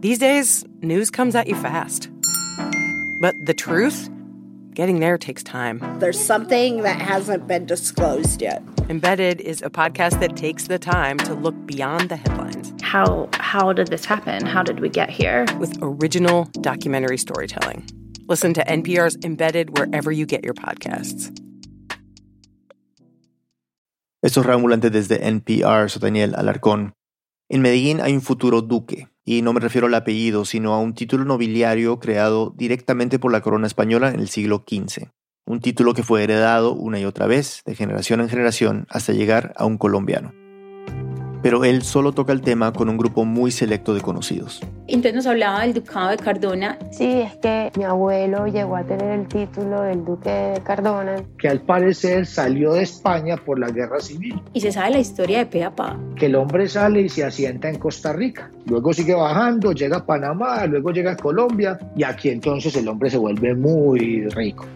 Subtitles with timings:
[0.00, 2.08] These days, news comes at you fast.
[3.20, 4.08] But the truth?
[4.72, 5.78] Getting there takes time.
[5.98, 8.62] There's something that hasn't been disclosed yet.
[8.88, 12.72] Embedded is a podcast that takes the time to look beyond the headlines.
[12.80, 14.46] How how did this happen?
[14.46, 15.44] How did we get here?
[15.58, 17.84] With original documentary storytelling.
[18.26, 21.30] Listen to NPR's Embedded wherever you get your podcasts.
[24.22, 26.94] Esto es Reambulante desde NPR, soy Daniel Alarcón.
[27.50, 30.92] En Medellín hay un futuro duque, y no me refiero al apellido, sino a un
[30.92, 35.04] título nobiliario creado directamente por la corona española en el siglo XV.
[35.46, 39.52] Un título que fue heredado una y otra vez, de generación en generación, hasta llegar
[39.54, 40.39] a un colombiano
[41.42, 44.60] pero él solo toca el tema con un grupo muy selecto de conocidos.
[44.86, 46.78] Entonces nos hablaba del ducado de Cardona.
[46.90, 51.22] Sí, es que mi abuelo llegó a tener el título del duque de Cardona.
[51.38, 54.40] Que al parecer salió de España por la guerra civil.
[54.52, 55.66] Y se sabe la historia de pe
[56.16, 58.50] Que el hombre sale y se asienta en Costa Rica.
[58.66, 63.10] Luego sigue bajando, llega a Panamá, luego llega a Colombia y aquí entonces el hombre
[63.10, 64.66] se vuelve muy rico.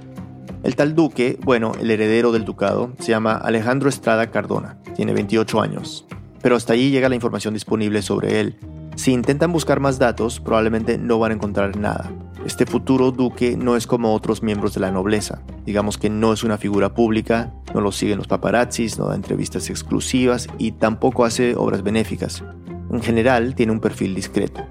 [0.63, 5.61] El tal duque, bueno, el heredero del ducado, se llama Alejandro Estrada Cardona, tiene 28
[5.61, 6.07] años
[6.45, 8.59] pero hasta allí llega la información disponible sobre él.
[8.97, 12.13] Si intentan buscar más datos, probablemente no van a encontrar nada.
[12.45, 15.41] Este futuro duque no es como otros miembros de la nobleza.
[15.65, 19.71] Digamos que no es una figura pública, no lo siguen los paparazzis, no da entrevistas
[19.71, 22.45] exclusivas y tampoco hace obras benéficas.
[22.91, 24.67] En general, tiene un perfil discreto.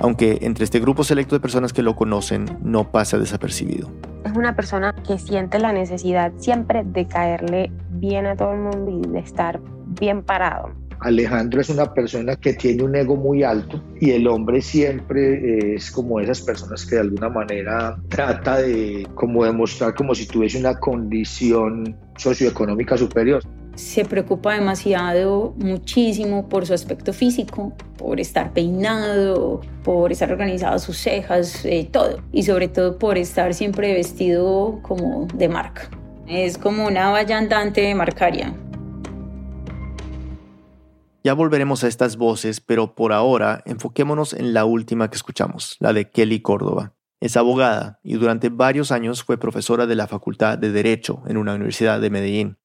[0.00, 3.90] Aunque entre este grupo selecto de personas que lo conocen no pasa desapercibido.
[4.26, 8.90] Es una persona que siente la necesidad siempre de caerle bien a todo el mundo
[8.90, 13.82] y de estar bien parado Alejandro es una persona que tiene un ego muy alto
[14.00, 19.44] y el hombre siempre es como esas personas que de alguna manera trata de como
[19.44, 23.42] demostrar como si tuviese una condición socioeconómica superior.
[23.74, 30.96] Se preocupa demasiado, muchísimo por su aspecto físico, por estar peinado, por estar organizado sus
[30.96, 32.22] cejas, eh, todo.
[32.32, 35.90] Y sobre todo por estar siempre vestido como de marca.
[36.26, 38.54] Es como una valla andante de marcaria.
[41.26, 45.94] Ya volveremos a estas voces, pero por ahora enfoquémonos en la última que escuchamos, la
[45.94, 46.92] de Kelly Córdoba.
[47.18, 51.54] Es abogada y durante varios años fue profesora de la Facultad de Derecho en una
[51.54, 52.58] universidad de Medellín.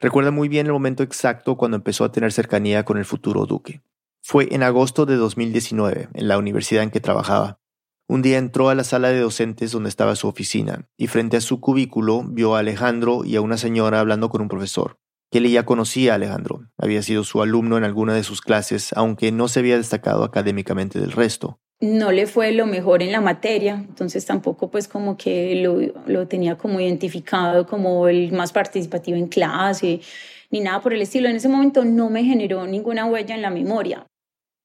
[0.00, 3.82] Recuerda muy bien el momento exacto cuando empezó a tener cercanía con el futuro duque.
[4.20, 7.60] Fue en agosto de 2019, en la universidad en que trabajaba.
[8.08, 11.40] Un día entró a la sala de docentes donde estaba su oficina y frente a
[11.40, 14.98] su cubículo vio a Alejandro y a una señora hablando con un profesor.
[15.32, 19.32] Kelly ya conocía a Alejandro, había sido su alumno en alguna de sus clases, aunque
[19.32, 21.58] no se había destacado académicamente del resto.
[21.80, 26.28] No le fue lo mejor en la materia, entonces tampoco pues como que lo, lo
[26.28, 30.02] tenía como identificado como el más participativo en clase,
[30.50, 31.30] ni nada por el estilo.
[31.30, 34.06] En ese momento no me generó ninguna huella en la memoria.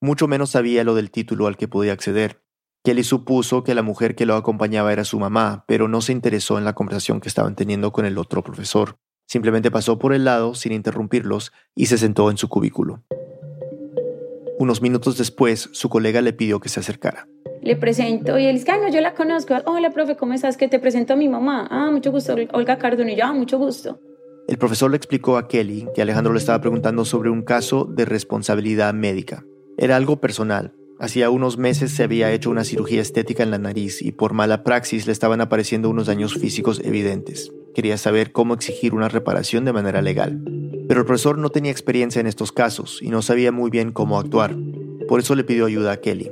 [0.01, 2.41] Mucho menos sabía lo del título al que podía acceder.
[2.83, 6.57] Kelly supuso que la mujer que lo acompañaba era su mamá, pero no se interesó
[6.57, 8.97] en la conversación que estaban teniendo con el otro profesor.
[9.27, 13.03] Simplemente pasó por el lado sin interrumpirlos y se sentó en su cubículo.
[14.57, 17.27] Unos minutos después, su colega le pidió que se acercara.
[17.61, 19.55] Le presento y él dice, no, yo la conozco.
[19.65, 20.55] Hola, profe, ¿cómo estás?
[20.55, 21.67] Que te presento a mi mamá.
[21.69, 23.11] Ah, mucho gusto, Olga Cardona.
[23.11, 23.99] Y yo, ah, mucho gusto.
[24.47, 28.05] El profesor le explicó a Kelly que Alejandro le estaba preguntando sobre un caso de
[28.05, 29.43] responsabilidad médica.
[29.77, 30.73] Era algo personal.
[30.99, 34.63] Hacía unos meses se había hecho una cirugía estética en la nariz y por mala
[34.63, 39.71] praxis le estaban apareciendo unos daños físicos evidentes quería saber cómo exigir una reparación de
[39.71, 40.41] manera legal.
[40.87, 44.17] Pero el profesor no tenía experiencia en estos casos y no sabía muy bien cómo
[44.17, 44.55] actuar.
[45.07, 46.31] Por eso le pidió ayuda a Kelly.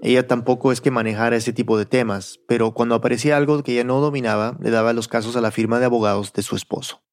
[0.00, 3.84] Ella tampoco es que manejara ese tipo de temas, pero cuando aparecía algo que ella
[3.84, 7.03] no dominaba, le daba los casos a la firma de abogados de su esposo.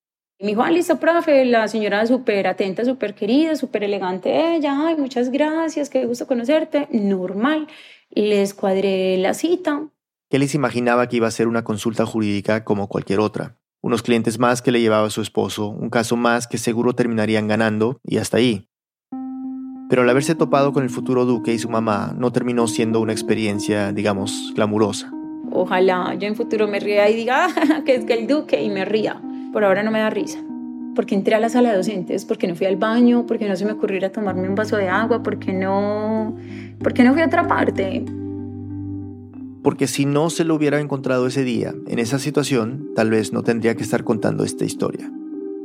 [0.41, 4.95] Me dijo, ah, listo, profe, la señora súper atenta, súper querida, súper elegante ella, ay,
[4.95, 7.67] muchas gracias, qué gusto conocerte, normal.
[8.09, 9.83] Les cuadré la cita,
[10.31, 13.57] Kelly se imaginaba que iba a ser una consulta jurídica como cualquier otra.
[13.81, 17.49] Unos clientes más que le llevaba a su esposo, un caso más que seguro terminarían
[17.49, 18.69] ganando, y hasta ahí.
[19.89, 23.11] Pero al haberse topado con el futuro duque y su mamá, no terminó siendo una
[23.11, 25.11] experiencia, digamos, glamurosa.
[25.51, 28.69] Ojalá yo en futuro me ría y diga ah, que es que el duque y
[28.69, 29.21] me ría.
[29.51, 30.39] Por ahora no me da risa.
[30.95, 33.65] Porque entré a la sala de docentes, porque no fui al baño, porque no se
[33.65, 36.35] me ocurrió ir a tomarme un vaso de agua, porque no,
[36.79, 38.03] porque no fui a otra parte
[39.63, 43.43] porque si no se lo hubiera encontrado ese día, en esa situación, tal vez no
[43.43, 45.11] tendría que estar contando esta historia.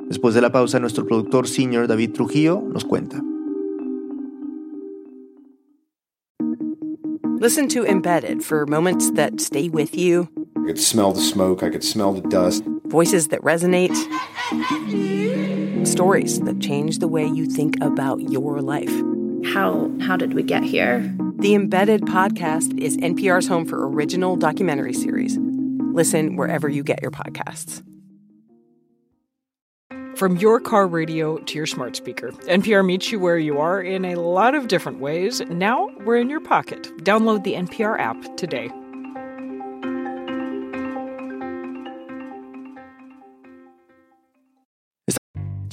[0.09, 3.23] Después de la pausa, nuestro productor senior David Trujillo nos cuenta.
[7.41, 10.29] Listen to Embedded for moments that stay with you.
[10.57, 12.65] I could smell the smoke, I could smell the dust.
[12.89, 13.97] Voices that resonate.
[15.87, 18.93] Stories that change the way you think about your life.
[19.53, 21.01] How how did we get here?
[21.39, 25.37] The Embedded podcast is NPR's home for original documentary series.
[25.39, 27.83] Listen wherever you get your podcasts.
[30.17, 34.05] From your car radio to your smart speaker, NPR meets you where you are in
[34.05, 35.41] a lot of different ways.
[35.43, 36.85] Now we're in your pocket.
[37.05, 38.71] Download the NPR app today.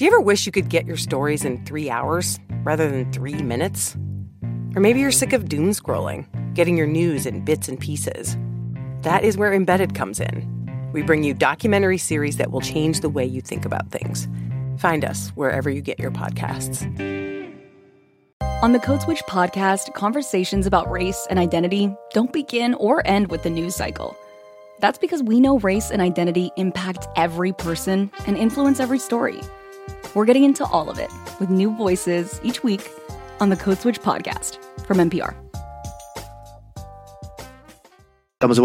[0.04, 3.42] Do you ever wish you could get your stories in three hours rather than three
[3.42, 3.96] minutes?
[4.76, 8.36] Or maybe you're sick of doom scrolling, getting your news in bits and pieces.
[9.04, 10.90] That is where Embedded comes in.
[10.92, 14.28] We bring you documentary series that will change the way you think about things.
[14.78, 16.84] Find us wherever you get your podcasts.
[18.62, 23.44] On the Code Switch podcast, conversations about race and identity don't begin or end with
[23.44, 24.18] the news cycle.
[24.82, 29.40] That's because we know race and identity impact every person and influence every story.
[30.14, 32.92] We're getting into all of it with new voices each week
[33.40, 35.43] on the Code Switch podcast from NPR.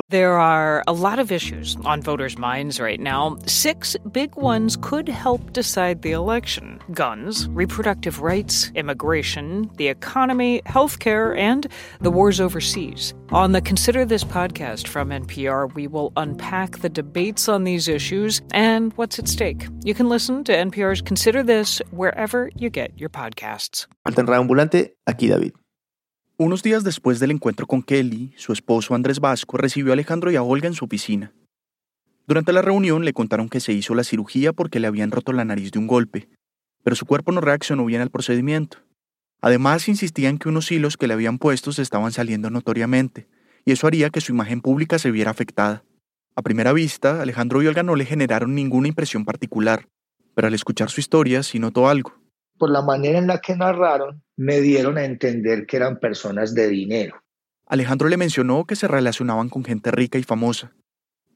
[0.09, 3.37] There are a lot of issues on voters' minds right now.
[3.47, 11.37] Six big ones could help decide the election guns, reproductive rights, immigration, the economy, healthcare,
[11.37, 11.67] and
[12.01, 13.15] the wars overseas.
[13.31, 18.41] On the Consider This podcast from NPR, we will unpack the debates on these issues
[18.53, 19.69] and what's at stake.
[19.85, 23.87] You can listen to NPR's Consider This wherever you get your podcasts.
[24.07, 25.53] En Radio Ambulante, aquí David.
[26.41, 30.37] Unos días después del encuentro con Kelly, su esposo Andrés Vasco recibió a Alejandro y
[30.37, 31.33] a Olga en su oficina.
[32.29, 35.45] Durante la reunión le contaron que se hizo la cirugía porque le habían roto la
[35.45, 36.29] nariz de un golpe,
[36.85, 38.79] pero su cuerpo no reaccionó bien al procedimiento.
[39.41, 43.27] Además, insistían que unos hilos que le habían puesto se estaban saliendo notoriamente,
[43.65, 45.83] y eso haría que su imagen pública se viera afectada.
[46.37, 49.89] A primera vista, Alejandro y Olga no le generaron ninguna impresión particular,
[50.37, 52.15] pero al escuchar su historia sí notó algo.
[52.59, 56.69] Por la manera en la que narraron, me dieron a entender que eran personas de
[56.69, 57.23] dinero.
[57.67, 60.73] Alejandro le mencionó que se relacionaban con gente rica y famosa.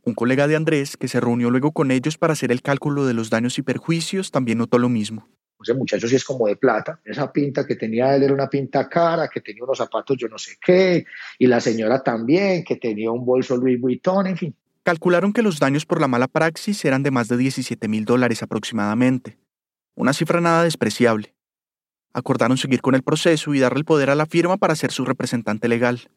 [0.04, 3.14] Un colega de Andrés, que se reunió luego con ellos para hacer el cálculo de
[3.14, 5.28] los daños y perjuicios, también notó lo mismo.
[5.62, 6.98] Ese muchacho sí es como de plata.
[7.04, 10.38] Esa pinta que tenía él era una pinta cara, que tenía unos zapatos yo no
[10.38, 11.04] sé qué,
[11.38, 14.56] y la señora también, que tenía un bolso Louis Vuitton, en fin.
[14.82, 18.42] Calcularon que los daños por la mala praxis eran de más de 17 mil dólares
[18.42, 19.38] aproximadamente.
[19.94, 21.34] Una cifra nada despreciable.
[22.14, 25.04] Acordaron seguir con el proceso y darle el poder a la firma para ser su
[25.04, 26.08] representante legal.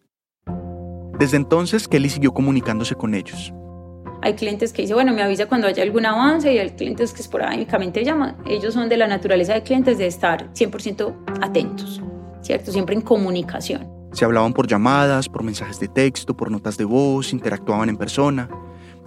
[1.20, 3.54] Desde entonces, Kelly siguió comunicándose con ellos.
[4.22, 7.22] Hay clientes que dicen, bueno, me avisa cuando haya algún avance y hay clientes que
[7.22, 8.38] esporádicamente llaman.
[8.46, 12.02] Ellos son de la naturaleza de clientes de estar 100% atentos,
[12.42, 12.72] ¿cierto?
[12.72, 13.88] Siempre en comunicación.
[14.14, 18.50] Se hablaban por llamadas, por mensajes de texto, por notas de voz, interactuaban en persona.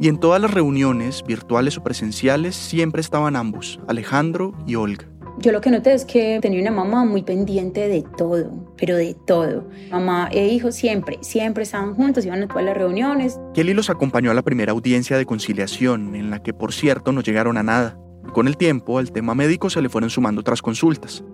[0.00, 5.09] Y en todas las reuniones, virtuales o presenciales, siempre estaban ambos, Alejandro y Olga.
[5.41, 9.15] Yo lo que noté es que tenía una mamá muy pendiente de todo, pero de
[9.27, 9.69] todo.
[9.91, 13.39] Mamá e hijo siempre, siempre estaban juntos, iban a todas las reuniones.
[13.55, 17.21] Kelly los acompañó a la primera audiencia de conciliación, en la que por cierto no
[17.21, 17.97] llegaron a nada.
[18.35, 21.25] Con el tiempo, al tema médico se le fueron sumando otras consultas.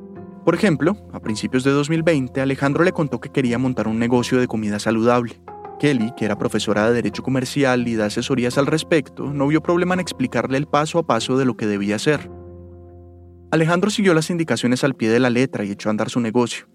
[0.44, 4.46] Por ejemplo, a principios de 2020, Alejandro le contó que quería montar un negocio de
[4.46, 5.40] comida saludable.
[5.79, 9.94] Kelly, que era profesora de Derecho Comercial y da asesorías al respecto, no vio problema
[9.94, 12.31] en explicarle el paso a paso de lo que debía hacer.
[13.50, 16.67] Alejandro siguió las indicaciones al pie de la letra y echó a andar su negocio,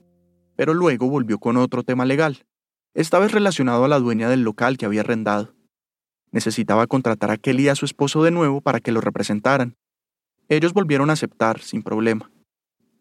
[0.55, 2.45] pero luego volvió con otro tema legal,
[2.93, 5.53] esta vez relacionado a la dueña del local que había arrendado.
[6.31, 9.75] Necesitaba contratar a Kelly y a su esposo de nuevo para que lo representaran.
[10.47, 12.31] Ellos volvieron a aceptar, sin problema.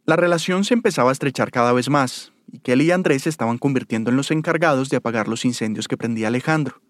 [0.05, 3.59] La relación se empezaba a estrechar cada vez más, y Kelly y Andrés se estaban
[3.59, 6.81] convirtiendo en los encargados de apagar los incendios que prendía Alejandro,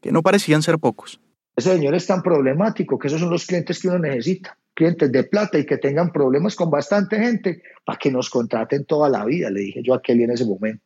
[0.00, 1.20] que no parecían ser pocos.
[1.56, 5.24] Ese señor es tan problemático que esos son los clientes que uno necesita clientes de
[5.24, 9.50] plata y que tengan problemas con bastante gente para que nos contraten toda la vida,
[9.50, 10.84] le dije yo a Kelly en ese momento.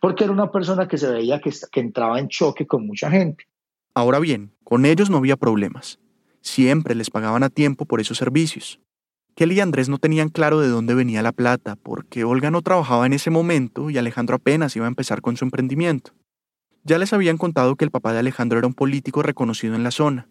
[0.00, 3.44] Porque era una persona que se veía que, que entraba en choque con mucha gente.
[3.94, 5.98] Ahora bien, con ellos no había problemas.
[6.40, 8.80] Siempre les pagaban a tiempo por esos servicios.
[9.34, 13.06] Kelly y Andrés no tenían claro de dónde venía la plata, porque Olga no trabajaba
[13.06, 16.12] en ese momento y Alejandro apenas iba a empezar con su emprendimiento.
[16.84, 19.90] Ya les habían contado que el papá de Alejandro era un político reconocido en la
[19.90, 20.28] zona,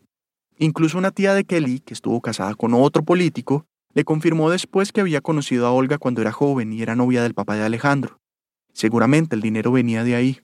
[0.57, 5.01] Incluso una tía de Kelly, que estuvo casada con otro político, le confirmó después que
[5.01, 8.19] había conocido a Olga cuando era joven y era novia del papá de Alejandro.
[8.71, 10.39] Seguramente el dinero venía de ahí.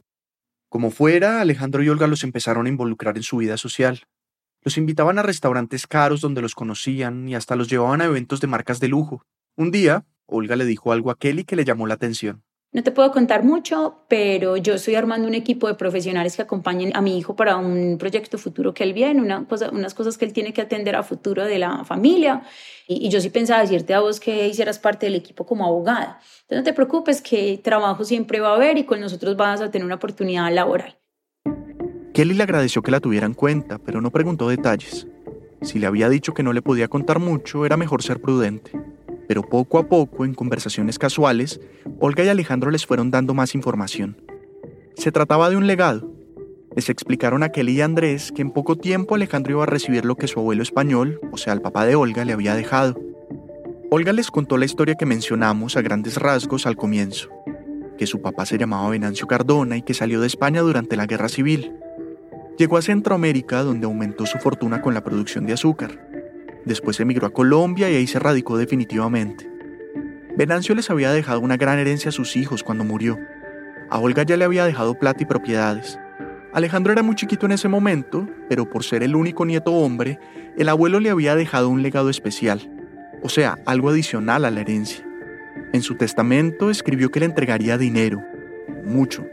[0.70, 4.04] Como fuera, Alejandro y Olga los empezaron a involucrar en su vida social.
[4.62, 8.48] Los invitaban a restaurantes caros donde los conocían y hasta los llevaban a eventos de
[8.48, 9.24] marcas de lujo.
[9.56, 12.44] Un día, Olga le dijo algo a Kelly que le llamó la atención.
[12.72, 16.96] No te puedo contar mucho, pero yo estoy armando un equipo de profesionales que acompañen
[16.96, 20.34] a mi hijo para un proyecto futuro que él viene, una unas cosas que él
[20.34, 22.44] tiene que atender a futuro de la familia.
[22.88, 26.20] Y, y, yo sí pensaba decirte a vos que hicieras parte del equipo como abogada.
[26.42, 29.72] Entonces no te preocupes que trabajo siempre va a haber y con nosotros vas a
[29.72, 30.99] tener una oportunidad laboral.
[32.20, 35.08] Kelly le agradeció que la tuviera en cuenta, pero no preguntó detalles.
[35.62, 38.74] Si le había dicho que no le podía contar mucho, era mejor ser prudente
[39.30, 41.62] pero poco a poco, en conversaciones casuales,
[42.00, 44.18] Olga y Alejandro les fueron dando más información.
[44.96, 46.12] Se trataba de un legado.
[46.76, 50.16] Les explicaron a Kelly y Andrés que en poco tiempo Alejandro iba a recibir lo
[50.16, 53.00] que su abuelo español, o sea, el papá de Olga, le había dejado.
[53.92, 57.30] Olga les contó la historia que mencionamos a grandes rasgos al comienzo,
[58.00, 61.30] que su papá se llamaba Venancio Cardona y que salió de España durante la Guerra
[61.30, 61.72] Civil.
[62.60, 66.10] Llegó a Centroamérica donde aumentó su fortuna con la producción de azúcar
[66.66, 69.50] Después emigró a Colombia y ahí se radicó definitivamente.
[70.38, 73.18] Venancio les había dejado una gran herencia a sus hijos cuando murió.
[73.90, 75.98] A Olga ya le había dejado plata y propiedades.
[76.54, 80.20] Alejandro era muy chiquito en ese momento, pero por ser el único nieto hombre,
[80.58, 82.70] el abuelo le había dejado un legado especial,
[83.24, 85.06] o sea, algo adicional a la herencia.
[85.74, 88.22] En su testamento escribió que le entregaría dinero,
[88.84, 89.26] mucho,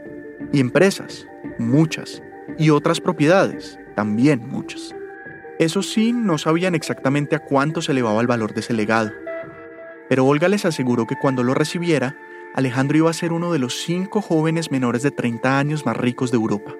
[0.53, 1.27] y empresas,
[1.59, 2.21] muchas,
[2.57, 4.95] y otras propiedades, también muchas.
[5.59, 9.11] Eso sí, no sabían exactamente a cuánto se elevaba el valor de ese legado.
[10.09, 12.15] Pero Olga les aseguró que cuando lo recibiera,
[12.53, 16.31] Alejandro iba a ser uno de los cinco jóvenes menores de 30 años más ricos
[16.31, 16.75] de Europa.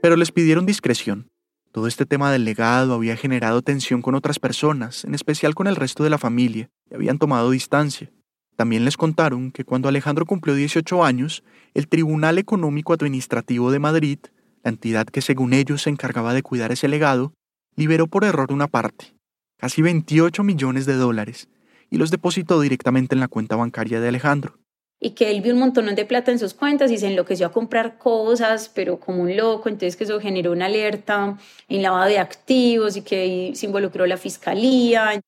[0.00, 1.30] Pero les pidieron discreción.
[1.72, 5.74] Todo este tema del legado había generado tensión con otras personas, en especial con el
[5.74, 8.12] resto de la familia, y habían tomado distancia.
[8.56, 11.42] También les contaron que cuando Alejandro cumplió 18 años,
[11.74, 14.18] el Tribunal Económico Administrativo de Madrid
[14.64, 17.34] la entidad que según ellos se encargaba de cuidar ese legado,
[17.76, 19.14] liberó por error una parte,
[19.58, 21.48] casi 28 millones de dólares,
[21.90, 24.58] y los depositó directamente en la cuenta bancaria de Alejandro.
[25.00, 27.52] Y que él vio un montón de plata en sus cuentas y se enloqueció a
[27.52, 31.36] comprar cosas, pero como un loco, entonces que eso generó una alerta
[31.68, 35.20] en lavado de activos y que se involucró la fiscalía.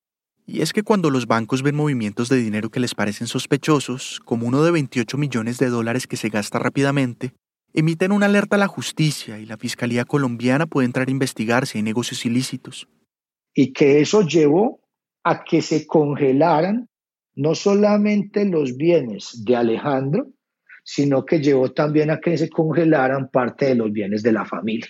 [0.49, 4.47] Y es que cuando los bancos ven movimientos de dinero que les parecen sospechosos, como
[4.47, 7.33] uno de 28 millones de dólares que se gasta rápidamente,
[7.73, 11.79] emiten una alerta a la justicia y la Fiscalía colombiana puede entrar a investigar si
[11.79, 12.87] hay negocios ilícitos.
[13.53, 14.79] Y que eso llevó
[15.25, 16.87] a que se congelaran
[17.35, 20.27] no solamente los bienes de Alejandro,
[20.81, 24.87] sino que llevó también a que se congelaran parte de los bienes de la familia.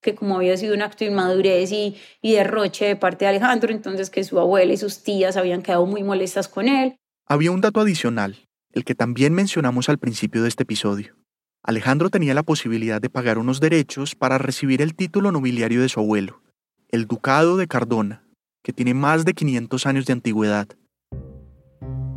[0.00, 3.72] Que como había sido un acto de inmadurez y, y derroche de parte de Alejandro,
[3.72, 6.96] entonces que su abuela y sus tías habían quedado muy molestas con él.
[7.26, 11.16] Había un dato adicional, el que también mencionamos al principio de este episodio.
[11.62, 16.00] Alejandro tenía la posibilidad de pagar unos derechos para recibir el título nobiliario de su
[16.00, 16.40] abuelo,
[16.88, 18.24] el Ducado de Cardona,
[18.62, 20.68] que tiene más de 500 años de antigüedad.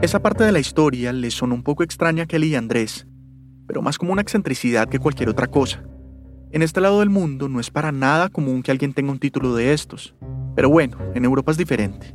[0.02, 3.06] Esa parte de la historia le sonó un poco extraña a Kelly y Andrés,
[3.68, 5.84] pero más como una excentricidad que cualquier otra cosa.
[6.54, 9.56] En este lado del mundo no es para nada común que alguien tenga un título
[9.56, 10.16] de estos,
[10.54, 12.14] pero bueno, en Europa es diferente.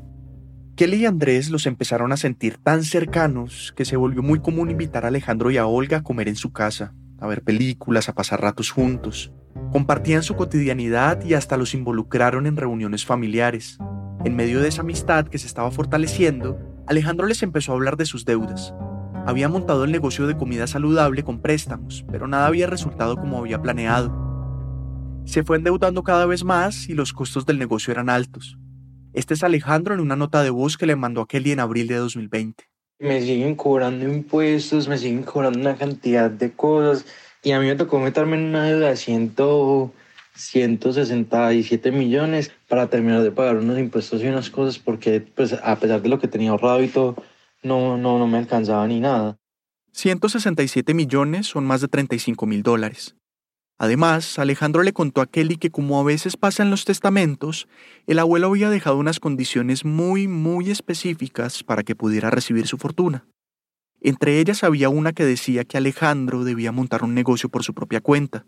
[0.76, 5.06] Kelly y Andrés los empezaron a sentir tan cercanos que se volvió muy común invitar
[5.06, 8.42] a Alejandro y a Olga a comer en su casa, a ver películas, a pasar
[8.42, 9.32] ratos juntos.
[9.72, 13.78] Compartían su cotidianidad y hasta los involucraron en reuniones familiares.
[14.26, 18.04] En medio de esa amistad que se estaba fortaleciendo, Alejandro les empezó a hablar de
[18.04, 18.74] sus deudas.
[19.26, 23.62] Había montado el negocio de comida saludable con préstamos, pero nada había resultado como había
[23.62, 24.25] planeado.
[25.26, 28.56] Se fue endeudando cada vez más y los costos del negocio eran altos.
[29.12, 31.88] Este es Alejandro en una nota de voz que le mandó a Kelly en abril
[31.88, 32.64] de 2020
[32.98, 37.04] me siguen cobrando impuestos, me siguen cobrando una cantidad de cosas
[37.42, 43.30] y a mí me tocó meterme en una deuda de 167 millones para terminar de
[43.30, 46.82] pagar unos impuestos y unas cosas porque pues a pesar de lo que tenía ahorrado
[46.82, 47.22] y todo,
[47.62, 49.36] no, no, no me alcanzaba ni nada.
[49.92, 53.16] 167 millones son más de 35 mil dólares.
[53.78, 57.68] Además, Alejandro le contó a Kelly que como a veces pasa en los testamentos,
[58.06, 63.26] el abuelo había dejado unas condiciones muy, muy específicas para que pudiera recibir su fortuna.
[64.00, 68.00] Entre ellas había una que decía que Alejandro debía montar un negocio por su propia
[68.00, 68.46] cuenta.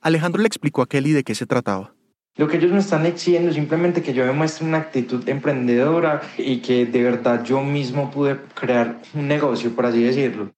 [0.00, 1.94] Alejandro le explicó a Kelly de qué se trataba.
[2.36, 6.58] Lo que ellos me están exigiendo es simplemente que yo demuestre una actitud emprendedora y
[6.58, 10.52] que de verdad yo mismo pude crear un negocio, por así decirlo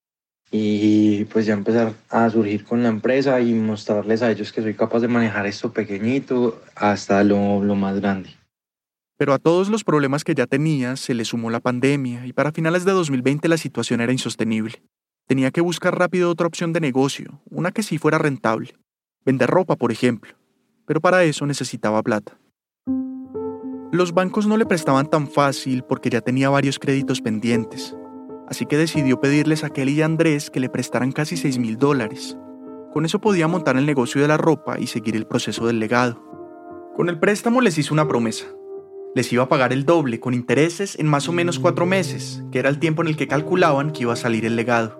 [0.50, 4.74] y pues ya empezar a surgir con la empresa y mostrarles a ellos que soy
[4.74, 8.30] capaz de manejar esto pequeñito hasta lo, lo más grande.
[9.16, 12.52] Pero a todos los problemas que ya tenía se le sumó la pandemia y para
[12.52, 14.82] finales de 2020 la situación era insostenible.
[15.26, 18.74] Tenía que buscar rápido otra opción de negocio, una que sí fuera rentable.
[19.24, 20.32] Vender ropa, por ejemplo.
[20.86, 22.36] Pero para eso necesitaba plata.
[23.92, 27.94] Los bancos no le prestaban tan fácil porque ya tenía varios créditos pendientes,
[28.50, 32.36] así que decidió pedirles a Kelly y Andrés que le prestaran casi 6 mil dólares.
[32.92, 36.20] Con eso podía montar el negocio de la ropa y seguir el proceso del legado.
[36.96, 38.46] Con el préstamo les hizo una promesa.
[39.14, 42.58] Les iba a pagar el doble con intereses en más o menos cuatro meses, que
[42.58, 44.98] era el tiempo en el que calculaban que iba a salir el legado.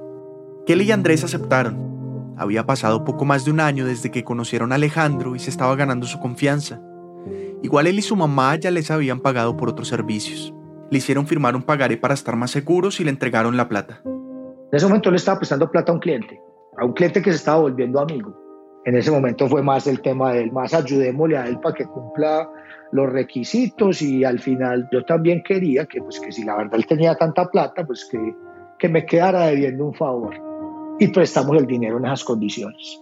[0.67, 2.35] Kelly y Andrés aceptaron.
[2.37, 5.75] Había pasado poco más de un año desde que conocieron a Alejandro y se estaba
[5.75, 6.81] ganando su confianza.
[7.63, 10.55] Igual él y su mamá ya les habían pagado por otros servicios.
[10.91, 14.03] Le hicieron firmar un pagaré para estar más seguros y le entregaron la plata.
[14.05, 16.41] En ese momento le estaba prestando plata a un cliente,
[16.79, 18.37] a un cliente que se estaba volviendo amigo.
[18.85, 21.85] En ese momento fue más el tema de él, más ayudémosle a él para que
[21.85, 22.49] cumpla
[22.93, 26.87] los requisitos y al final yo también quería que, pues, que si la verdad él
[26.87, 28.19] tenía tanta plata, pues que,
[28.79, 30.35] que me quedara debiendo un favor
[30.99, 33.01] y prestamos el dinero en esas condiciones.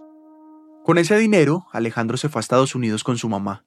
[0.85, 3.65] Con ese dinero, Alejandro se fue a Estados Unidos con su mamá.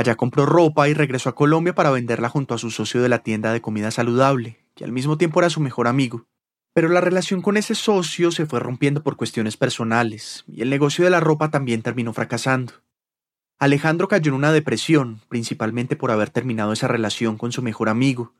[0.00, 3.18] Allá compró ropa y regresó a Colombia para venderla junto a su socio de la
[3.18, 6.24] tienda de comida saludable, que al mismo tiempo era su mejor amigo.
[6.72, 11.04] Pero la relación con ese socio se fue rompiendo por cuestiones personales, y el negocio
[11.04, 12.72] de la ropa también terminó fracasando.
[13.58, 18.32] Alejandro cayó en una depresión, principalmente por haber terminado esa relación con su mejor amigo,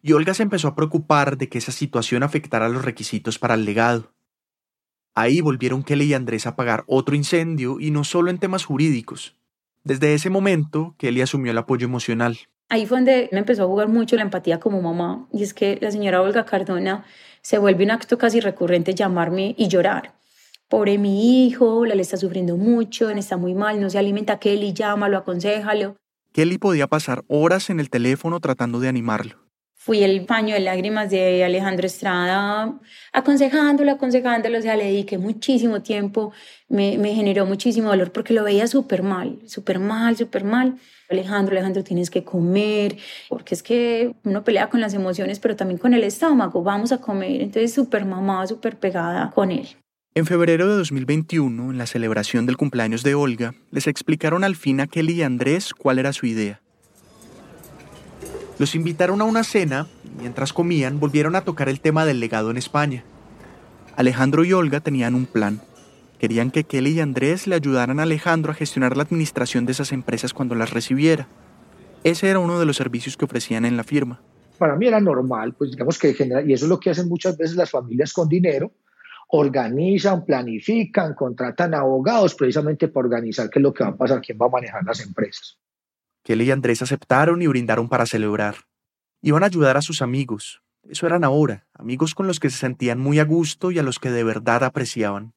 [0.00, 3.66] y Olga se empezó a preocupar de que esa situación afectara los requisitos para el
[3.66, 4.14] legado.
[5.14, 9.36] Ahí volvieron Kelly y Andrés a pagar otro incendio y no solo en temas jurídicos.
[9.84, 12.38] Desde ese momento, Kelly asumió el apoyo emocional.
[12.68, 15.78] Ahí fue donde me empezó a jugar mucho la empatía como mamá, y es que
[15.80, 17.04] la señora Olga Cardona
[17.42, 20.14] se vuelve un acto casi recurrente llamarme y llorar
[20.74, 24.72] pobre mi hijo, la le está sufriendo mucho, está muy mal, no se alimenta, Kelly,
[24.72, 25.96] llámalo, aconsejalo.
[26.32, 29.43] Kelly podía pasar horas en el teléfono tratando de animarlo.
[29.84, 32.74] Fui el paño de lágrimas de Alejandro Estrada,
[33.12, 36.32] aconsejándolo, aconsejándolo, o sea, le dediqué muchísimo tiempo,
[36.70, 40.78] me, generó muchísimo dolor porque lo veía súper mal, súper mal, súper mal.
[41.10, 42.96] Alejandro, Alejandro, tienes que comer,
[43.28, 47.02] porque es que uno pelea con las emociones, pero también con el estómago, vamos a
[47.02, 47.42] comer.
[47.42, 49.68] Entonces, súper mamá, súper pegada con él.
[50.14, 54.80] En febrero de 2021, en la celebración del cumpleaños de Olga, les explicaron al fin
[54.80, 56.63] a Kelly y Andrés cuál era su idea.
[58.64, 62.50] Los invitaron a una cena y mientras comían volvieron a tocar el tema del legado
[62.50, 63.04] en España.
[63.94, 65.60] Alejandro y Olga tenían un plan.
[66.18, 69.92] Querían que Kelly y Andrés le ayudaran a Alejandro a gestionar la administración de esas
[69.92, 71.28] empresas cuando las recibiera.
[72.04, 74.22] Ese era uno de los servicios que ofrecían en la firma.
[74.56, 77.56] Para mí era normal, pues digamos que y eso es lo que hacen muchas veces
[77.56, 78.72] las familias con dinero,
[79.28, 84.38] organizan, planifican, contratan abogados precisamente para organizar qué es lo que va a pasar, quién
[84.40, 85.58] va a manejar las empresas.
[86.24, 88.56] Kelly y Andrés aceptaron y brindaron para celebrar.
[89.22, 90.62] Iban a ayudar a sus amigos.
[90.88, 94.00] Eso eran ahora, amigos con los que se sentían muy a gusto y a los
[94.00, 95.34] que de verdad apreciaban.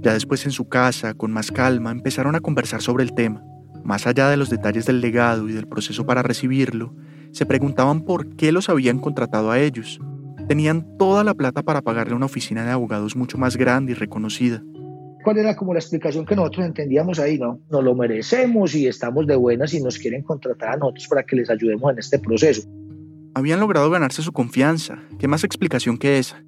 [0.00, 3.42] Ya después en su casa, con más calma, empezaron a conversar sobre el tema.
[3.84, 6.94] Más allá de los detalles del legado y del proceso para recibirlo,
[7.32, 10.00] se preguntaban por qué los habían contratado a ellos,
[10.48, 14.62] Tenían toda la plata para pagarle una oficina de abogados mucho más grande y reconocida.
[15.26, 17.36] ¿Cuál era como la explicación que nosotros entendíamos ahí?
[17.36, 21.24] No, nos lo merecemos y estamos de buenas y nos quieren contratar a nosotros para
[21.24, 22.62] que les ayudemos en este proceso.
[23.34, 25.02] Habían logrado ganarse su confianza.
[25.18, 26.44] ¿Qué más explicación que esa?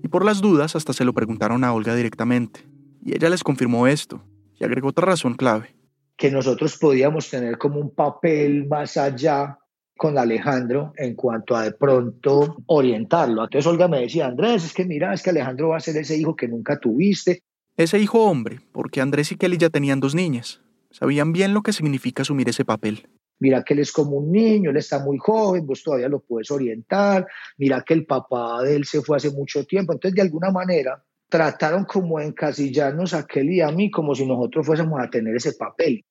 [0.00, 2.60] Y por las dudas hasta se lo preguntaron a Olga directamente.
[3.04, 4.22] Y ella les confirmó esto
[4.60, 5.74] y agregó otra razón clave.
[6.16, 9.58] Que nosotros podíamos tener como un papel más allá
[9.96, 13.42] con Alejandro en cuanto a de pronto orientarlo.
[13.42, 16.16] Entonces Olga me decía, Andrés, es que mira, es que Alejandro va a ser ese
[16.16, 17.42] hijo que nunca tuviste.
[17.80, 20.60] Ese hijo hombre, porque Andrés y Kelly ya tenían dos niñas.
[20.90, 23.08] Sabían bien lo que significa asumir ese papel.
[23.38, 26.50] Mira que él es como un niño, él está muy joven, vos todavía lo puedes
[26.50, 27.26] orientar.
[27.56, 29.94] Mira que el papá de él se fue hace mucho tiempo.
[29.94, 34.26] Entonces, de alguna manera, trataron como de encasillarnos a Kelly y a mí como si
[34.26, 36.04] nosotros fuésemos a tener ese papel.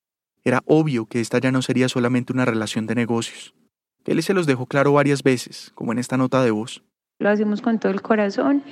[0.43, 3.53] Era obvio que esta ya no sería solamente una relación de negocios.
[4.05, 6.81] Él se los dejó claro varias veces, como en esta nota de voz.
[7.19, 8.63] Lo hacemos con todo el corazón.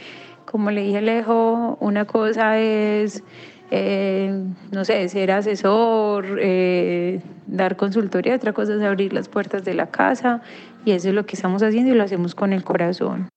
[0.49, 3.21] Como le dije Alejo, una cosa es,
[3.69, 9.73] eh, no sé, ser asesor, eh, dar consultoría, otra cosa es abrir las puertas de
[9.73, 10.41] la casa
[10.85, 13.27] y eso es lo que estamos haciendo y lo hacemos con el corazón.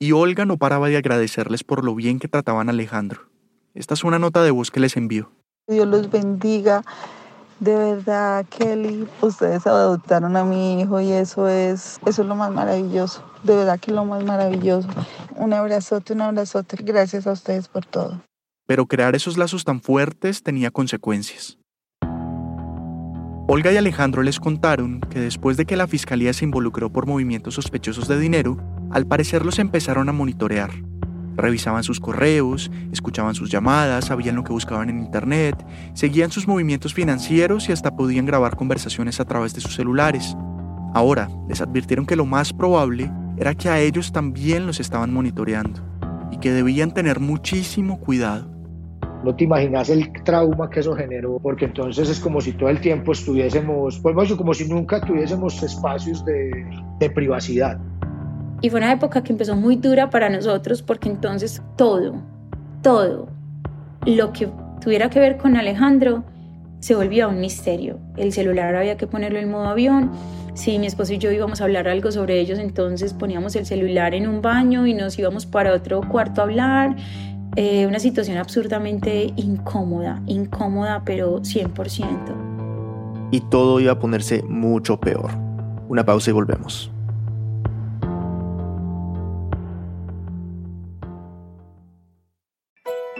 [0.00, 3.28] Y Olga no paraba de agradecerles por lo bien que trataban a Alejandro.
[3.74, 5.30] Esta es una nota de voz que les envió.
[5.68, 6.82] Dios los bendiga
[7.58, 12.52] de verdad, Kelly, ustedes adoptaron a mi hijo y eso es, eso es lo más
[12.52, 13.24] maravilloso.
[13.42, 14.88] De verdad que es lo más maravilloso.
[15.36, 16.76] Un abrazote, un abrazote.
[16.82, 18.20] Gracias a ustedes por todo.
[18.66, 21.58] Pero crear esos lazos tan fuertes tenía consecuencias.
[23.48, 27.54] Olga y Alejandro les contaron que después de que la fiscalía se involucró por movimientos
[27.54, 28.58] sospechosos de dinero,
[28.90, 30.70] al parecer los empezaron a monitorear
[31.36, 36.94] Revisaban sus correos, escuchaban sus llamadas, sabían lo que buscaban en Internet, seguían sus movimientos
[36.94, 40.36] financieros y hasta podían grabar conversaciones a través de sus celulares.
[40.94, 45.80] Ahora, les advirtieron que lo más probable era que a ellos también los estaban monitoreando
[46.30, 48.50] y que debían tener muchísimo cuidado.
[49.24, 52.80] No te imaginas el trauma que eso generó, porque entonces es como si todo el
[52.80, 56.64] tiempo estuviésemos, pues como si nunca tuviésemos espacios de,
[57.00, 57.78] de privacidad.
[58.62, 62.14] Y fue una época que empezó muy dura para nosotros porque entonces todo,
[62.82, 63.28] todo
[64.06, 64.48] lo que
[64.80, 66.24] tuviera que ver con Alejandro
[66.80, 67.98] se volvía un misterio.
[68.16, 70.10] El celular había que ponerlo en modo avión.
[70.54, 74.14] Si mi esposo y yo íbamos a hablar algo sobre ellos, entonces poníamos el celular
[74.14, 76.96] en un baño y nos íbamos para otro cuarto a hablar.
[77.56, 83.30] Eh, una situación absurdamente incómoda, incómoda, pero 100%.
[83.32, 85.30] Y todo iba a ponerse mucho peor.
[85.88, 86.90] Una pausa y volvemos.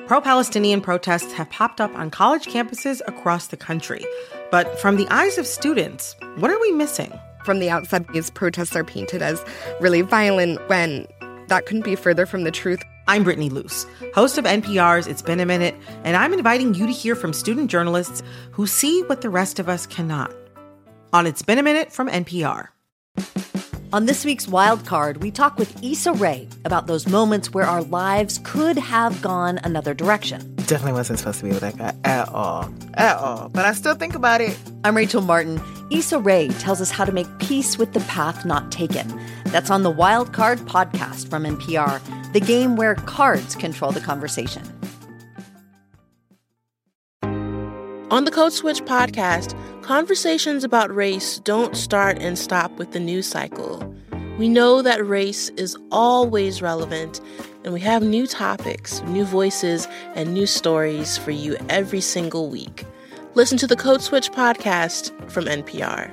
[0.07, 4.07] Pro Palestinian protests have popped up on college campuses across the country.
[4.53, 7.13] But from the eyes of students, what are we missing?
[7.45, 9.45] From the outside, these protests are painted as
[9.81, 11.09] really violent when
[11.49, 12.85] that couldn't be further from the truth.
[13.09, 16.93] I'm Brittany Luce, host of NPR's It's Been a Minute, and I'm inviting you to
[16.93, 20.33] hear from student journalists who see what the rest of us cannot.
[21.13, 22.69] On It's Been a Minute from NPR.
[23.93, 27.83] On this week's Wild Card, we talk with Issa Rae about those moments where our
[27.83, 30.55] lives could have gone another direction.
[30.57, 32.69] Definitely wasn't supposed to be with that guy at all.
[32.95, 33.49] At all.
[33.49, 34.59] But I still think about it.
[34.83, 35.61] I'm Rachel Martin.
[35.93, 39.21] Issa Rae tells us how to make peace with the path not taken.
[39.47, 44.65] That's on the Wild Card podcast from NPR, the game where cards control the conversation.
[48.11, 53.25] On the Code Switch podcast, conversations about race don't start and stop with the news
[53.25, 53.95] cycle.
[54.37, 57.21] We know that race is always relevant,
[57.63, 62.85] and we have new topics, new voices, and new stories for you every single week.
[63.35, 66.11] Listen to the Code Switch podcast from NPR.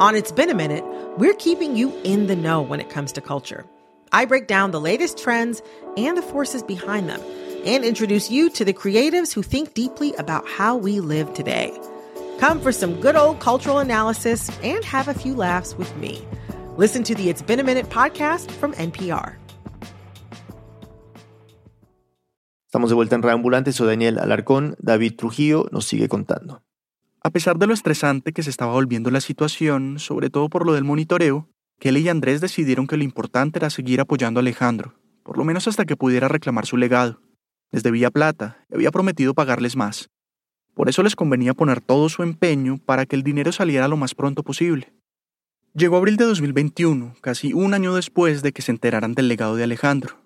[0.00, 0.84] On It's Been a Minute,
[1.18, 3.66] we're keeping you in the know when it comes to culture.
[4.12, 5.62] I break down the latest trends
[5.96, 7.20] and the forces behind them
[7.64, 11.72] and introduce you to the creatives who think deeply about how we live today.
[12.40, 16.26] Come for some good old cultural analysis and have a few laughs with me.
[16.76, 19.36] Listen to the It's Been a Minute podcast from NPR.
[22.66, 24.76] Estamos de vuelta en Reambulante, soy Daniel Alarcón.
[24.78, 26.62] David Trujillo nos sigue contando.
[27.22, 30.72] A pesar de lo estresante que se estaba volviendo la situación, sobre todo por lo
[30.72, 31.48] del monitoreo,
[31.80, 35.66] Kelly y Andrés decidieron que lo importante era seguir apoyando a Alejandro, por lo menos
[35.66, 37.22] hasta que pudiera reclamar su legado.
[37.72, 40.10] Les debía plata había prometido pagarles más.
[40.74, 44.14] Por eso les convenía poner todo su empeño para que el dinero saliera lo más
[44.14, 44.92] pronto posible.
[45.74, 49.64] Llegó abril de 2021, casi un año después de que se enteraran del legado de
[49.64, 50.20] Alejandro.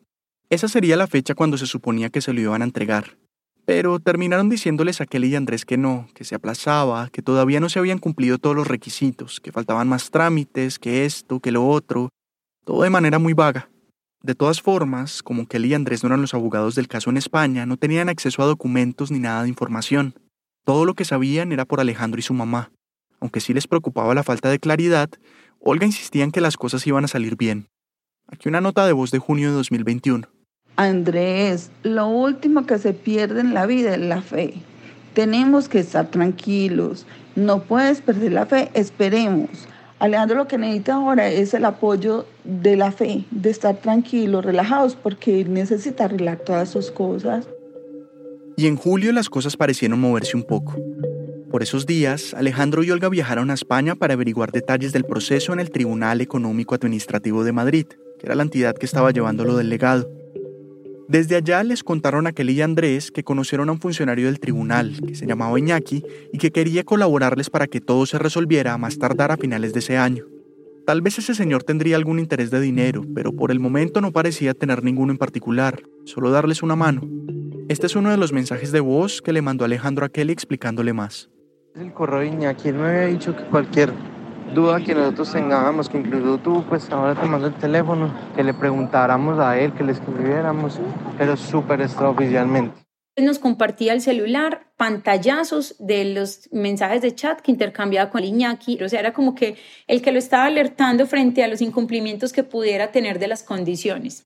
[0.50, 3.16] Esa sería la fecha cuando se suponía que se lo iban a entregar.
[3.66, 7.68] Pero terminaron diciéndoles a Kelly y Andrés que no, que se aplazaba, que todavía no
[7.68, 12.10] se habían cumplido todos los requisitos, que faltaban más trámites, que esto, que lo otro,
[12.64, 13.70] todo de manera muy vaga.
[14.22, 17.66] De todas formas, como Kelly y Andrés no eran los abogados del caso en España,
[17.66, 20.14] no tenían acceso a documentos ni nada de información.
[20.64, 22.70] Todo lo que sabían era por Alejandro y su mamá.
[23.20, 25.10] Aunque sí les preocupaba la falta de claridad,
[25.60, 27.68] Olga insistía en que las cosas iban a salir bien.
[28.26, 30.28] Aquí una nota de voz de junio de 2021.
[30.76, 34.54] Andrés, lo último que se pierde en la vida es la fe.
[35.14, 37.06] Tenemos que estar tranquilos.
[37.36, 38.70] No puedes perder la fe.
[38.74, 39.50] Esperemos.
[40.00, 44.96] Alejandro lo que necesita ahora es el apoyo de la fe, de estar tranquilos, relajados,
[44.96, 47.46] porque necesita arreglar todas sus cosas.
[48.56, 50.74] Y en julio las cosas parecieron moverse un poco.
[51.50, 55.60] Por esos días, Alejandro y Olga viajaron a España para averiguar detalles del proceso en
[55.60, 57.86] el Tribunal Económico Administrativo de Madrid,
[58.18, 60.23] que era la entidad que estaba llevando lo del legado.
[61.08, 64.96] Desde allá les contaron a Kelly y Andrés que conocieron a un funcionario del tribunal,
[65.06, 68.98] que se llamaba Iñaki, y que quería colaborarles para que todo se resolviera a más
[68.98, 70.24] tardar a finales de ese año.
[70.86, 74.54] Tal vez ese señor tendría algún interés de dinero, pero por el momento no parecía
[74.54, 77.02] tener ninguno en particular, solo darles una mano.
[77.68, 80.92] Este es uno de los mensajes de voz que le mandó Alejandro a Kelly explicándole
[80.92, 81.30] más.
[81.74, 83.92] El correo de Iñaki, me había dicho que cualquier
[84.52, 88.54] duda que nosotros tengamos, que incluso tú, pues ahora te mando el teléfono, que le
[88.54, 90.80] preguntáramos a él, que le escribiéramos,
[91.16, 92.84] pero súper extraoficialmente.
[93.16, 98.88] Nos compartía el celular, pantallazos de los mensajes de chat que intercambiaba con Iñaki, o
[98.88, 102.90] sea, era como que el que lo estaba alertando frente a los incumplimientos que pudiera
[102.90, 104.24] tener de las condiciones.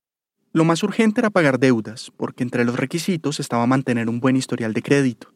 [0.51, 4.73] Lo más urgente era pagar deudas, porque entre los requisitos estaba mantener un buen historial
[4.73, 5.31] de crédito.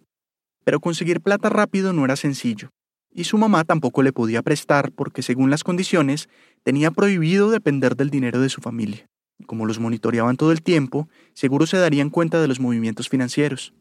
[0.64, 2.70] Pero conseguir plata rápido no era sencillo,
[3.14, 6.30] y su mamá tampoco le podía prestar porque según las condiciones
[6.64, 9.08] tenía prohibido depender del dinero de su familia.
[9.46, 13.74] Como los monitoreaban todo el tiempo, seguro se darían cuenta de los movimientos financieros.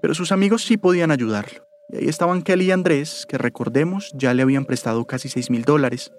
[0.00, 1.62] Pero sus amigos sí podían ayudarlo.
[1.90, 5.64] Y ahí estaban Kelly y Andrés, que recordemos ya le habían prestado casi 6 mil
[5.64, 6.12] dólares.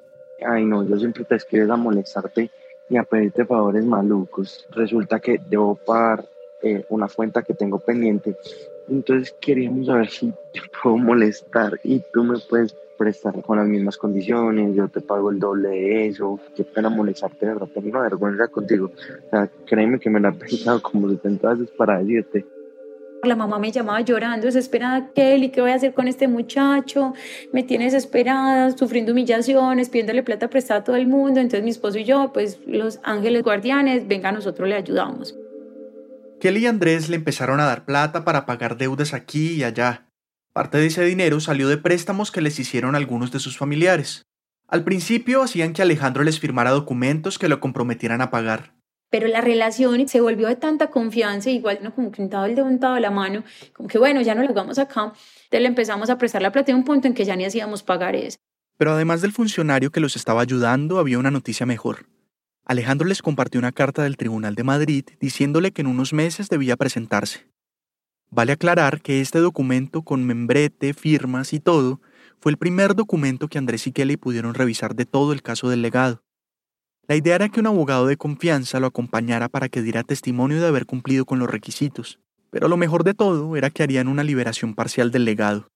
[0.46, 2.50] ay no, yo siempre te escribes a molestarte
[2.90, 4.66] y a pedirte favores malucos.
[4.72, 6.26] Resulta que debo pagar
[6.64, 8.36] eh, una cuenta que tengo pendiente.
[8.90, 13.98] Entonces queríamos saber si te puedo molestar y tú me puedes prestar con las mismas
[13.98, 18.02] condiciones, yo te pago el doble de eso, qué pena molestarte, de verdad, tengo una
[18.02, 18.92] vergüenza contigo.
[19.28, 22.46] O sea, créeme que me lo he pensado como 70 veces para decirte.
[23.24, 27.14] La mamá me llamaba llorando, desesperada, Kelly, ¿qué voy a hacer con este muchacho?
[27.52, 31.40] Me tiene desesperada, sufriendo humillaciones, pidiéndole plata prestada a todo el mundo.
[31.40, 35.36] Entonces mi esposo y yo, pues los ángeles guardianes, venga, nosotros le ayudamos.
[36.48, 40.08] Kelly y Andrés le empezaron a dar plata para pagar deudas aquí y allá.
[40.54, 44.24] Parte de ese dinero salió de préstamos que les hicieron algunos de sus familiares.
[44.66, 48.76] Al principio hacían que Alejandro les firmara documentos que lo comprometieran a pagar.
[49.10, 52.66] Pero la relación se volvió de tanta confianza, igual no como que un el dedo,
[52.66, 55.02] untado la mano, como que bueno, ya no lo jugamos acá.
[55.02, 57.84] Entonces le empezamos a prestar la plata en un punto en que ya ni hacíamos
[57.84, 58.38] pagar eso.
[58.78, 62.06] Pero además del funcionario que los estaba ayudando, había una noticia mejor.
[62.68, 66.76] Alejandro les compartió una carta del Tribunal de Madrid diciéndole que en unos meses debía
[66.76, 67.50] presentarse.
[68.30, 72.02] Vale aclarar que este documento con membrete, firmas y todo
[72.42, 75.82] fue el primer documento que Andrés y Kelly pudieron revisar de todo el caso del
[75.82, 76.24] legado.
[77.08, 80.68] La idea era que un abogado de confianza lo acompañara para que diera testimonio de
[80.68, 84.76] haber cumplido con los requisitos, pero lo mejor de todo era que harían una liberación
[84.76, 85.70] parcial del legado.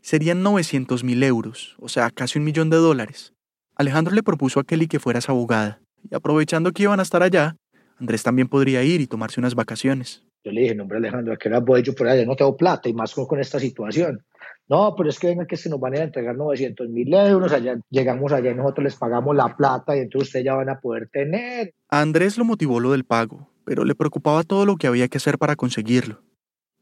[0.00, 3.32] Serían 900 mil euros, o sea, casi un millón de dólares.
[3.76, 7.22] Alejandro le propuso a Kelly que fuera su abogada, y aprovechando que iban a estar
[7.22, 7.56] allá,
[7.98, 10.24] Andrés también podría ir y tomarse unas vacaciones.
[10.44, 12.24] Yo le dije, nombre Alejandro, ¿a qué hora voy yo por allá?
[12.26, 14.24] No tengo plata y más con, con esta situación.
[14.68, 17.78] No, pero es que venga que se nos van a entregar 900 mil euros, allá,
[17.90, 21.08] llegamos allá y nosotros les pagamos la plata y entonces ustedes ya van a poder
[21.12, 21.74] tener.
[21.88, 25.18] A Andrés lo motivó lo del pago, pero le preocupaba todo lo que había que
[25.18, 26.22] hacer para conseguirlo.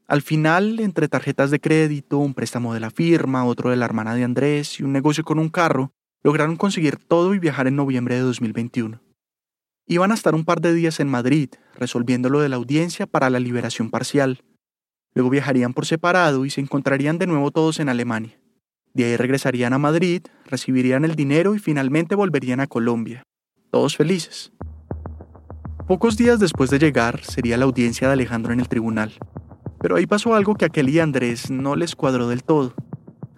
[0.07, 4.15] Al final, entre tarjetas de crédito, un préstamo de la firma, otro de la hermana
[4.15, 5.91] de Andrés y un negocio con un carro,
[6.23, 9.01] lograron conseguir todo y viajar en noviembre de 2021.
[9.87, 13.29] Iban a estar un par de días en Madrid, resolviendo lo de la audiencia para
[13.29, 14.43] la liberación parcial.
[15.13, 18.39] Luego viajarían por separado y se encontrarían de nuevo todos en Alemania.
[18.93, 23.23] De ahí regresarían a Madrid, recibirían el dinero y finalmente volverían a Colombia.
[23.69, 24.51] Todos felices.
[25.87, 29.13] Pocos días después de llegar sería la audiencia de Alejandro en el tribunal.
[29.79, 32.73] Pero ahí pasó algo que a Kelly y Andrés no les cuadró del todo.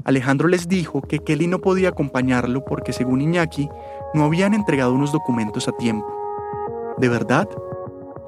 [0.03, 3.69] Alejandro les dijo que Kelly no podía acompañarlo porque según Iñaki
[4.13, 6.22] no habían entregado unos documentos a tiempo.
[6.97, 7.49] ¿De verdad?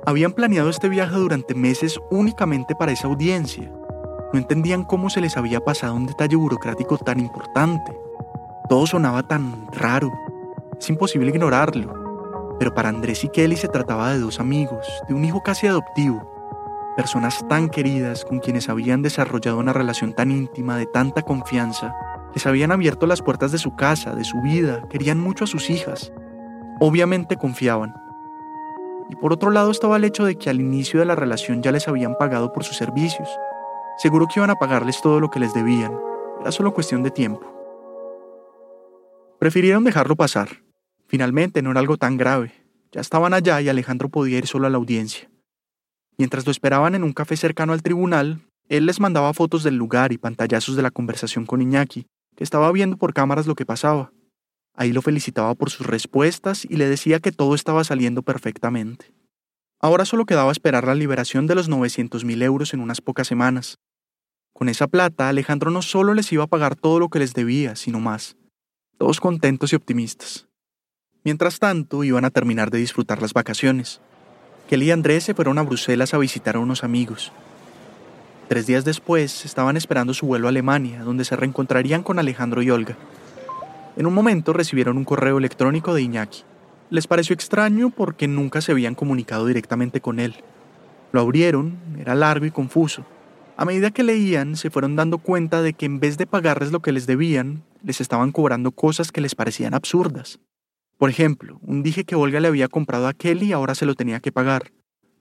[0.05, 3.71] Habían planeado este viaje durante meses únicamente para esa audiencia.
[4.33, 7.95] No entendían cómo se les había pasado un detalle burocrático tan importante.
[8.67, 10.11] Todo sonaba tan raro.
[10.79, 12.55] Es imposible ignorarlo.
[12.59, 16.31] Pero para Andrés y Kelly se trataba de dos amigos, de un hijo casi adoptivo.
[16.95, 21.93] Personas tan queridas con quienes habían desarrollado una relación tan íntima, de tanta confianza.
[22.33, 25.69] Les habían abierto las puertas de su casa, de su vida, querían mucho a sus
[25.69, 26.11] hijas.
[26.79, 27.93] Obviamente confiaban,
[29.09, 31.71] y por otro lado estaba el hecho de que al inicio de la relación ya
[31.71, 33.29] les habían pagado por sus servicios.
[33.97, 35.97] Seguro que iban a pagarles todo lo que les debían.
[36.41, 37.41] Era solo cuestión de tiempo.
[39.39, 40.63] Prefirieron dejarlo pasar.
[41.07, 42.53] Finalmente no era algo tan grave.
[42.91, 45.29] Ya estaban allá y Alejandro podía ir solo a la audiencia.
[46.17, 50.11] Mientras lo esperaban en un café cercano al tribunal, él les mandaba fotos del lugar
[50.13, 54.11] y pantallazos de la conversación con Iñaki, que estaba viendo por cámaras lo que pasaba.
[54.75, 59.13] Ahí lo felicitaba por sus respuestas y le decía que todo estaba saliendo perfectamente.
[59.79, 63.77] Ahora solo quedaba esperar la liberación de los 900 mil euros en unas pocas semanas.
[64.53, 67.75] Con esa plata, Alejandro no solo les iba a pagar todo lo que les debía,
[67.75, 68.37] sino más.
[68.97, 70.47] Todos contentos y optimistas.
[71.23, 74.01] Mientras tanto, iban a terminar de disfrutar las vacaciones.
[74.69, 77.31] Kelly y Andrés se fueron a Bruselas a visitar a unos amigos.
[78.47, 82.69] Tres días después, estaban esperando su vuelo a Alemania, donde se reencontrarían con Alejandro y
[82.69, 82.95] Olga.
[83.97, 86.43] En un momento recibieron un correo electrónico de Iñaki.
[86.89, 90.35] Les pareció extraño porque nunca se habían comunicado directamente con él.
[91.13, 93.05] Lo abrieron, era largo y confuso.
[93.55, 96.81] A medida que leían, se fueron dando cuenta de que en vez de pagarles lo
[96.81, 100.39] que les debían, les estaban cobrando cosas que les parecían absurdas.
[100.97, 103.95] Por ejemplo, un dije que Olga le había comprado a Kelly y ahora se lo
[103.95, 104.73] tenía que pagar.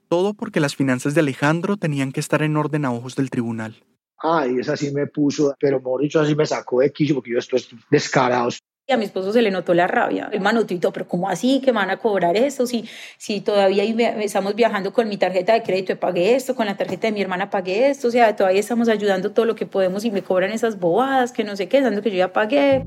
[0.09, 3.83] Todo porque las finanzas de Alejandro tenían que estar en orden a ojos del tribunal.
[4.27, 7.37] Ay, esa sí me puso, pero mejor dicho, así me sacó de quicio porque yo
[7.37, 8.49] estoy descarado.
[8.87, 11.71] Y a mi esposo se le notó la rabia, el manotito, pero ¿cómo así que
[11.71, 12.67] van a cobrar eso?
[12.67, 17.07] Si, si todavía estamos viajando con mi tarjeta de crédito, pagué esto, con la tarjeta
[17.07, 20.11] de mi hermana pagué esto, o sea, todavía estamos ayudando todo lo que podemos y
[20.11, 22.85] me cobran esas bobadas que no sé qué, dando que yo ya pagué.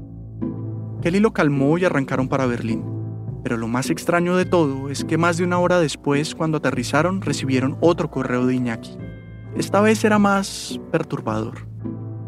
[1.02, 2.84] Kelly lo calmó y arrancaron para Berlín.
[3.42, 7.22] Pero lo más extraño de todo es que más de una hora después, cuando aterrizaron,
[7.22, 8.96] recibieron otro correo de Iñaki.
[9.58, 11.66] Esta vez era más perturbador.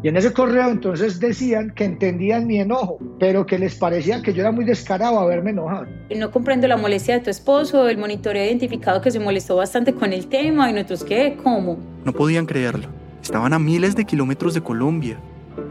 [0.03, 4.33] Y en ese correo entonces decían que entendían mi enojo, pero que les parecía que
[4.33, 5.85] yo era muy descarado haberme enojado.
[6.13, 10.11] No comprendo la molestia de tu esposo, el monitoreo identificado que se molestó bastante con
[10.11, 11.77] el tema y nosotros qué, ¿cómo?
[12.03, 12.89] No podían creerlo.
[13.23, 15.17] Estaban a miles de kilómetros de Colombia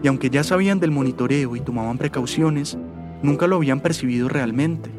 [0.02, 2.78] y aunque ya sabían del monitoreo y tomaban precauciones,
[3.22, 4.90] nunca lo habían percibido realmente.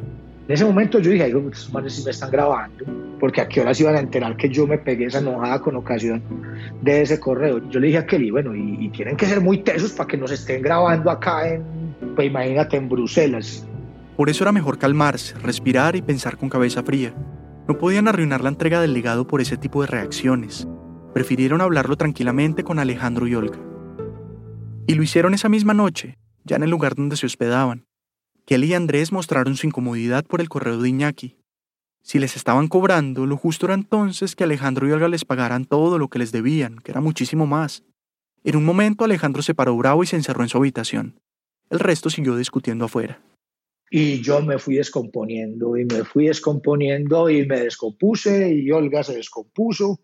[0.52, 2.84] En ese momento yo dije, estos manes sí me están grabando,
[3.22, 6.22] porque a qué horas iban a enterar que yo me pegué esa enojada con ocasión
[6.82, 7.66] de ese correo.
[7.70, 10.30] Yo le dije a Kelly, bueno, y, tienen que ser muy tesos para que nos
[10.30, 11.64] estén grabando acá en,
[12.18, 13.66] pues imagínate, en Bruselas.
[14.18, 17.14] Por eso era mejor calmarse, respirar y pensar con cabeza fría.
[17.70, 20.68] No podían arruinar la entrega del legado por ese tipo de reacciones.
[21.14, 23.60] Prefirieron hablarlo tranquilamente con Alejandro y Olga.
[24.86, 27.86] Y lo hicieron esa misma noche, ya en el lugar donde se hospedaban.
[28.52, 31.38] Kelly y Andrés mostraron su incomodidad por el correo de Iñaki.
[32.02, 35.98] Si les estaban cobrando, lo justo era entonces que Alejandro y Olga les pagaran todo
[35.98, 37.86] lo que les debían, que era muchísimo más.
[38.44, 41.18] En un momento Alejandro se paró bravo y se encerró en su habitación.
[41.70, 43.22] El resto siguió discutiendo afuera.
[43.90, 49.16] Y yo me fui descomponiendo y me fui descomponiendo y me descompuse y Olga se
[49.16, 50.02] descompuso.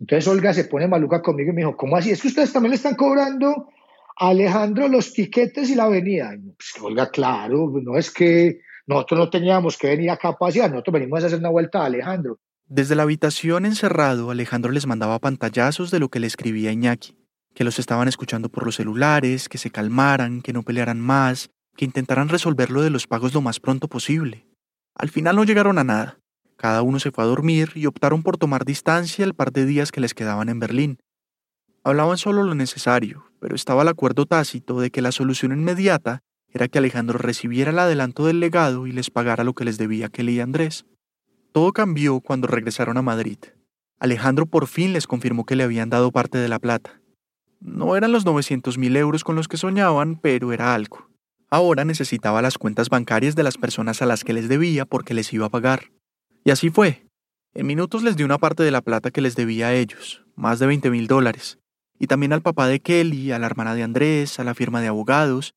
[0.00, 2.12] Entonces Olga se pone maluca conmigo y me dijo, ¿cómo así?
[2.12, 3.68] ¿Es que ustedes también le están cobrando
[4.16, 6.30] Alejandro, los tiquetes y la avenida.
[6.56, 11.22] Pues, Olga, claro, no es que nosotros no teníamos que venir a pasear, nosotros venimos
[11.22, 12.38] a hacer una vuelta a Alejandro.
[12.66, 17.16] Desde la habitación encerrado, Alejandro les mandaba pantallazos de lo que le escribía Iñaki,
[17.54, 21.84] que los estaban escuchando por los celulares, que se calmaran, que no pelearan más, que
[21.84, 24.46] intentaran resolver lo de los pagos lo más pronto posible.
[24.94, 26.18] Al final no llegaron a nada.
[26.56, 29.90] Cada uno se fue a dormir y optaron por tomar distancia el par de días
[29.92, 30.98] que les quedaban en Berlín.
[31.82, 36.66] Hablaban solo lo necesario, pero estaba el acuerdo tácito de que la solución inmediata era
[36.66, 40.36] que Alejandro recibiera el adelanto del legado y les pagara lo que les debía Kelly
[40.36, 40.86] y Andrés.
[41.52, 43.36] Todo cambió cuando regresaron a Madrid.
[44.00, 47.02] Alejandro por fin les confirmó que le habían dado parte de la plata.
[47.60, 51.10] No eran los 900 mil euros con los que soñaban, pero era algo.
[51.50, 55.30] Ahora necesitaba las cuentas bancarias de las personas a las que les debía porque les
[55.34, 55.92] iba a pagar.
[56.44, 57.06] Y así fue.
[57.52, 60.60] En minutos les dio una parte de la plata que les debía a ellos, más
[60.60, 61.58] de 20 mil dólares
[62.04, 64.88] y también al papá de Kelly, a la hermana de Andrés, a la firma de
[64.88, 65.54] abogados.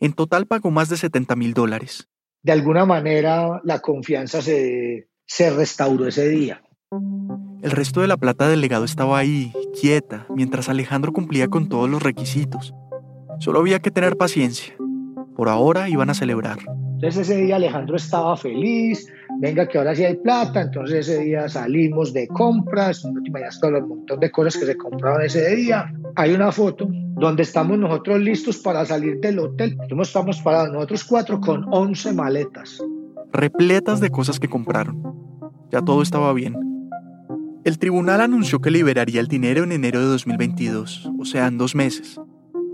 [0.00, 2.08] En total pagó más de 70 mil dólares.
[2.42, 6.62] De alguna manera la confianza se, se restauró ese día.
[7.62, 11.90] El resto de la plata del legado estaba ahí, quieta, mientras Alejandro cumplía con todos
[11.90, 12.74] los requisitos.
[13.38, 14.74] Solo había que tener paciencia.
[15.36, 16.60] Por ahora iban a celebrar.
[16.94, 19.06] Entonces ese día Alejandro estaba feliz,
[19.40, 23.58] venga que ahora sí hay plata, entonces ese día salimos de compras, no te imaginas
[23.58, 25.90] todo el montón de cosas que se compraban ese día.
[26.16, 29.78] Hay una foto donde estamos nosotros listos para salir del hotel.
[30.00, 32.82] Estamos parados nosotros cuatro con 11 maletas.
[33.32, 35.02] Repletas de cosas que compraron.
[35.72, 36.56] Ya todo estaba bien.
[37.64, 41.74] El tribunal anunció que liberaría el dinero en enero de 2022, o sea, en dos
[41.74, 42.20] meses.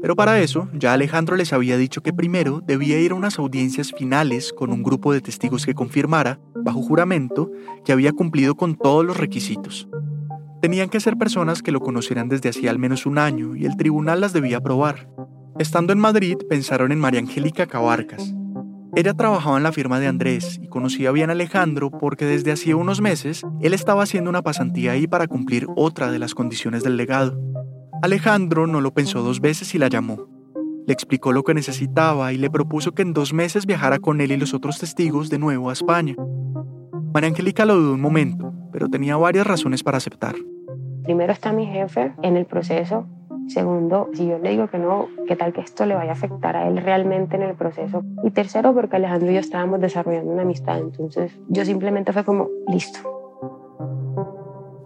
[0.03, 3.93] Pero para eso, ya Alejandro les había dicho que primero debía ir a unas audiencias
[3.93, 7.51] finales con un grupo de testigos que confirmara, bajo juramento,
[7.85, 9.89] que había cumplido con todos los requisitos.
[10.61, 13.77] Tenían que ser personas que lo conocieran desde hacía al menos un año y el
[13.77, 15.09] tribunal las debía aprobar.
[15.59, 18.35] Estando en Madrid, pensaron en María Angélica Cabarcas.
[18.95, 22.77] Ella trabajaba en la firma de Andrés y conocía bien a Alejandro porque desde hacía
[22.77, 26.97] unos meses él estaba haciendo una pasantía ahí para cumplir otra de las condiciones del
[26.97, 27.39] legado.
[28.03, 30.29] Alejandro no lo pensó dos veces y la llamó.
[30.87, 34.33] Le explicó lo que necesitaba y le propuso que en dos meses viajara con él
[34.33, 36.15] y los otros testigos de nuevo a España.
[37.13, 40.37] María Angélica lo dudó un momento, pero tenía varias razones para aceptar.
[41.05, 43.07] Primero está mi jefe en el proceso.
[43.49, 46.57] Segundo, si yo le digo que no, ¿qué tal que esto le vaya a afectar
[46.57, 48.05] a él realmente en el proceso?
[48.25, 50.79] Y tercero, porque Alejandro y yo estábamos desarrollando una amistad.
[50.79, 52.99] Entonces yo simplemente fue como, listo,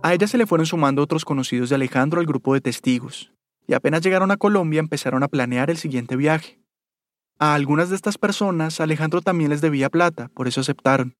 [0.02, 3.32] a ella se le fueron sumando otros conocidos de Alejandro al grupo de testigos,
[3.66, 6.60] y apenas llegaron a Colombia empezaron a planear el siguiente viaje.
[7.38, 11.16] A algunas de estas personas Alejandro también les debía plata, por eso aceptaron.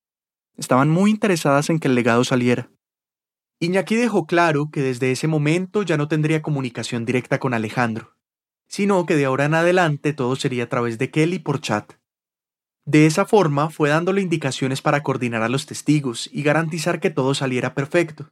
[0.57, 2.69] Estaban muy interesadas en que el legado saliera.
[3.59, 8.17] Iñaki dejó claro que desde ese momento ya no tendría comunicación directa con Alejandro,
[8.67, 11.93] sino que de ahora en adelante todo sería a través de Kelly por chat.
[12.85, 17.35] De esa forma fue dándole indicaciones para coordinar a los testigos y garantizar que todo
[17.35, 18.31] saliera perfecto.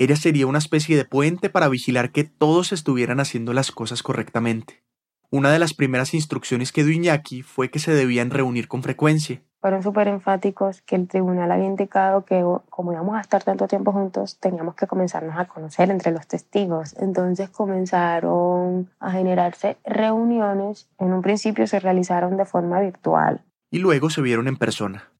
[0.00, 4.82] Ella sería una especie de puente para vigilar que todos estuvieran haciendo las cosas correctamente.
[5.30, 9.42] Una de las primeras instrucciones que dio Iñaki fue que se debían reunir con frecuencia.
[9.60, 13.92] Fueron súper enfáticos que el tribunal había indicado que como íbamos a estar tanto tiempo
[13.92, 16.96] juntos, teníamos que comenzarnos a conocer entre los testigos.
[16.98, 20.88] Entonces comenzaron a generarse reuniones.
[20.98, 23.44] En un principio se realizaron de forma virtual.
[23.70, 25.12] Y luego se vieron en persona.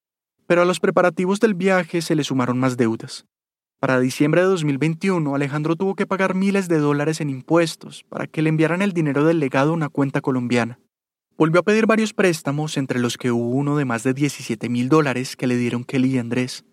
[0.47, 3.27] Pero a los preparativos del viaje se le sumaron más deudas.
[3.81, 8.43] Para diciembre de 2021, Alejandro tuvo que pagar miles de dólares en impuestos para que
[8.43, 10.79] le enviaran el dinero del legado a una cuenta colombiana.
[11.39, 14.91] Volvió a pedir varios préstamos, entre los que hubo uno de más de 17 mil
[14.91, 16.67] dólares que le dieron Kelly y Andrés.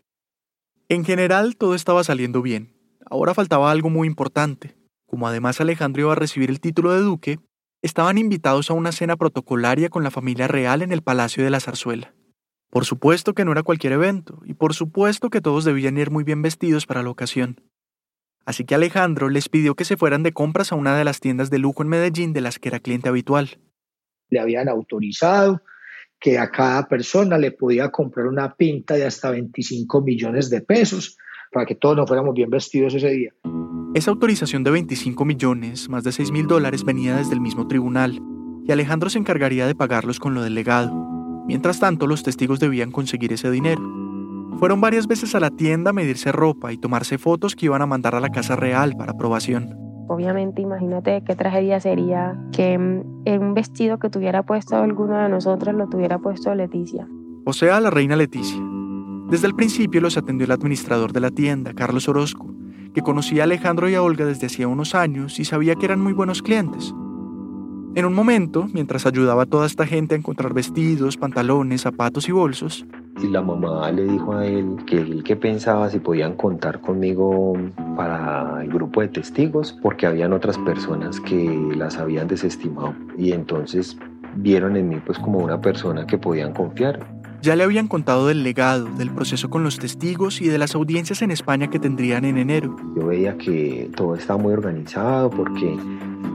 [0.90, 2.74] En general, todo estaba saliendo bien.
[3.10, 4.76] Ahora faltaba algo muy importante.
[5.06, 7.40] Como además Alejandro iba a recibir el título de duque,
[7.82, 11.62] estaban invitados a una cena protocolaria con la familia real en el Palacio de la
[11.62, 12.14] Zarzuela.
[12.78, 16.24] Por supuesto que no era cualquier evento, y por supuesto que todos debían ir muy
[16.24, 17.60] bien vestidos para la ocasión.
[18.46, 21.50] Así que Alejandro les pidió que se fueran de compras a una de las tiendas
[21.50, 23.58] de lujo en Medellín de las que era cliente habitual.
[24.30, 25.64] Le habían autorizado
[26.20, 31.18] que a cada persona le podía comprar una pinta de hasta 25 millones de pesos
[31.52, 33.34] para que todos nos fuéramos bien vestidos ese día.
[33.96, 38.22] Esa autorización de 25 millones, más de 6 mil dólares, venía desde el mismo tribunal,
[38.68, 41.17] y Alejandro se encargaría de pagarlos con lo del legado.
[41.48, 43.82] Mientras tanto, los testigos debían conseguir ese dinero.
[44.60, 47.86] Fueron varias veces a la tienda a medirse ropa y tomarse fotos que iban a
[47.86, 49.76] mandar a la Casa Real para aprobación.
[50.10, 55.76] Obviamente, imagínate qué tragedia sería que mm, un vestido que tuviera puesto alguno de nosotros
[55.76, 57.08] lo tuviera puesto Leticia.
[57.46, 58.62] O sea, la reina Leticia.
[59.30, 62.48] Desde el principio los atendió el administrador de la tienda, Carlos Orozco,
[62.94, 66.02] que conocía a Alejandro y a Olga desde hacía unos años y sabía que eran
[66.02, 66.94] muy buenos clientes.
[67.96, 72.32] En un momento, mientras ayudaba a toda esta gente a encontrar vestidos, pantalones, zapatos y
[72.32, 72.86] bolsos,
[73.22, 77.54] y la mamá le dijo a él que él que pensaba si podían contar conmigo
[77.96, 82.94] para el grupo de testigos porque habían otras personas que las habían desestimado.
[83.18, 83.98] Y entonces
[84.36, 87.00] vieron en mí pues como una persona que podían confiar
[87.42, 91.22] ya le habían contado del legado, del proceso con los testigos y de las audiencias
[91.22, 92.76] en España que tendrían en enero.
[92.96, 95.78] Yo veía que todo estaba muy organizado porque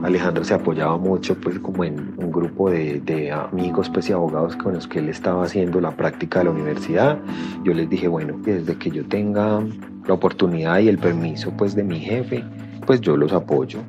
[0.03, 4.73] Alejandro se apoyaba mucho pues como en un grupo de, amigos pues y abogados con
[4.73, 7.19] los que él estaba haciendo la práctica de la universidad.
[7.63, 9.61] Yo les dije, bueno, desde que yo tenga
[10.07, 12.43] la oportunidad y el permiso pues de mi jefe,
[12.85, 13.79] pues yo los apoyo.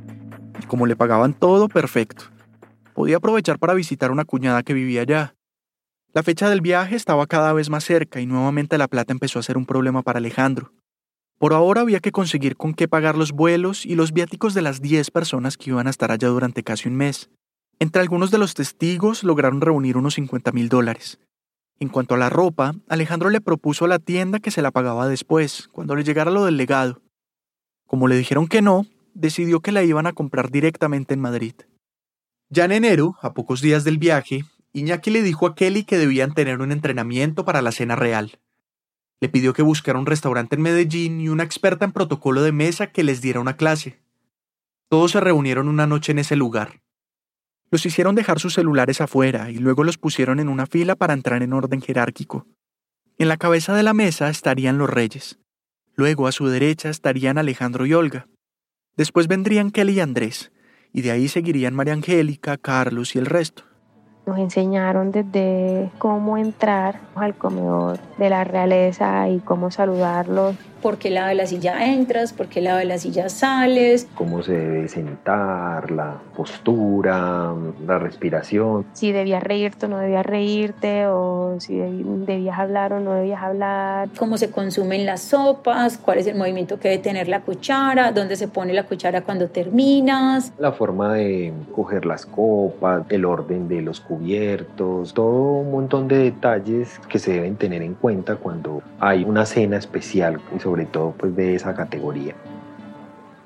[0.62, 2.24] Y como le pagaban todo perfecto,
[2.92, 5.34] podía aprovechar para visitar una cuñada que vivía allá
[6.14, 9.42] la fecha del viaje estaba cada vez más cerca y nuevamente la plata empezó a
[9.42, 10.72] ser un problema para Alejandro.
[11.40, 14.80] Por ahora había que conseguir con qué pagar los vuelos y los viáticos de las
[14.80, 17.30] 10 personas que iban a estar allá durante casi un mes.
[17.80, 21.18] Entre algunos de los testigos lograron reunir unos 50 mil dólares.
[21.80, 25.08] En cuanto a la ropa, Alejandro le propuso a la tienda que se la pagaba
[25.08, 27.02] después, cuando le llegara lo del legado.
[27.88, 31.54] Como le dijeron que no, decidió que la iban a comprar directamente en Madrid.
[32.50, 34.44] Ya en enero, a pocos días del viaje,
[34.77, 38.41] Iñaki le dijo a Kelly que debían tener un entrenamiento para la cena real.
[39.20, 42.89] Le pidió que buscara un restaurante en Medellín y una experta en protocolo de mesa
[42.89, 44.01] que les diera una clase.
[44.89, 46.83] Todos se reunieron una noche en ese lugar.
[47.70, 51.45] Los hicieron dejar sus celulares afuera y luego los pusieron en una fila para entrar
[51.45, 52.49] en orden jerárquico.
[53.16, 55.39] En la cabeza de la mesa estarían los reyes.
[55.95, 58.27] Luego a su derecha estarían Alejandro y Olga.
[58.97, 60.51] Después vendrían Kelly y Andrés,
[60.93, 63.64] y de ahí seguirían María Angélica, Carlos y el resto.
[64.27, 71.09] Nos enseñaron desde cómo entrar al comedor de la realeza y cómo saludarlos por qué
[71.09, 74.07] lado de la silla entras, por qué lado de la silla sales.
[74.16, 77.55] Cómo se debe sentar, la postura,
[77.87, 78.85] la respiración.
[78.93, 84.11] Si debías reírte o no debías reírte, o si debías hablar o no debías hablar.
[84.18, 88.37] Cómo se consumen las sopas, cuál es el movimiento que debe tener la cuchara, dónde
[88.37, 90.53] se pone la cuchara cuando terminas.
[90.59, 96.18] La forma de coger las copas, el orden de los cubiertos, todo un montón de
[96.18, 100.87] detalles que se deben tener en cuenta cuando hay una cena especial y sobre sobre
[100.87, 102.35] todo pues de esa categoría.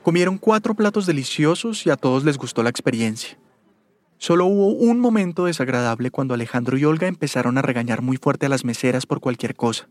[0.03, 3.39] Comieron cuatro platos deliciosos y a todos les gustó la experiencia.
[4.17, 8.49] Solo hubo un momento desagradable cuando Alejandro y Olga empezaron a regañar muy fuerte a
[8.49, 9.91] las meseras por cualquier cosa.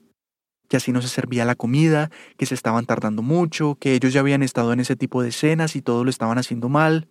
[0.67, 4.21] Que así no se servía la comida, que se estaban tardando mucho, que ellos ya
[4.21, 7.07] habían estado en ese tipo de cenas y todo lo estaban haciendo mal.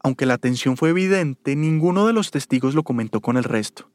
[0.00, 3.90] Aunque la tensión fue evidente, ninguno de los testigos lo comentó con el resto.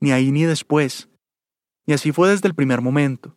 [0.00, 1.10] Ni ahí ni después.
[1.84, 3.36] Y así fue desde el primer momento.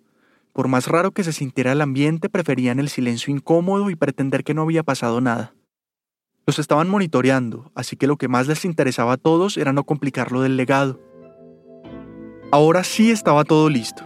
[0.56, 4.53] Por más raro que se sintiera el ambiente, preferían el silencio incómodo y pretender que
[4.53, 5.53] no había pasado nada.
[6.47, 10.32] Los estaban monitoreando, así que lo que más les interesaba a todos era no complicar
[10.32, 11.01] lo del legado.
[12.53, 14.06] Ahora sí estaba todo listo.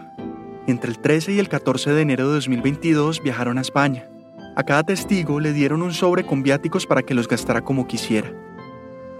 [0.66, 4.10] Entre el 13 y el 14 de enero de 2022 viajaron a España.
[4.56, 8.34] A cada testigo le dieron un sobre con viáticos para que los gastara como quisiera.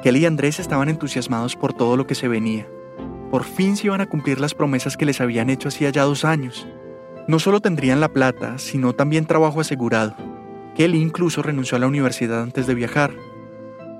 [0.02, 2.68] Kelly y Andrés estaban entusiasmados por todo lo que se venía.
[3.30, 6.26] Por fin se iban a cumplir las promesas que les habían hecho hacía ya dos
[6.26, 6.68] años.
[7.30, 10.16] No solo tendrían la plata, sino también trabajo asegurado.
[10.74, 13.12] Kelly incluso renunció a la universidad antes de viajar.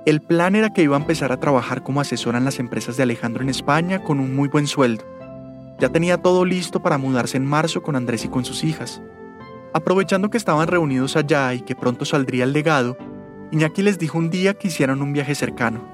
[0.04, 3.04] El plan era que iba a empezar a trabajar como asesora en las empresas de
[3.04, 5.04] Alejandro en España con un muy buen sueldo.
[5.78, 9.00] Ya tenía todo listo para mudarse en marzo con Andrés y con sus hijas.
[9.72, 12.96] Aprovechando que estaban reunidos allá y que pronto saldría el legado,
[13.52, 15.84] Iñaki les dijo un día que hicieran un viaje cercano.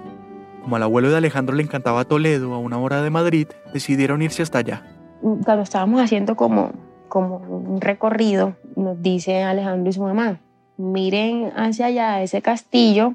[0.63, 4.43] Como al abuelo de Alejandro le encantaba Toledo a una hora de Madrid, decidieron irse
[4.43, 4.87] hasta allá.
[5.21, 6.86] Cuando estábamos haciendo como,
[7.17, 10.39] como un recorrido, nos dice Alejandro y su mamá,
[10.77, 13.15] miren hacia allá, ese castillo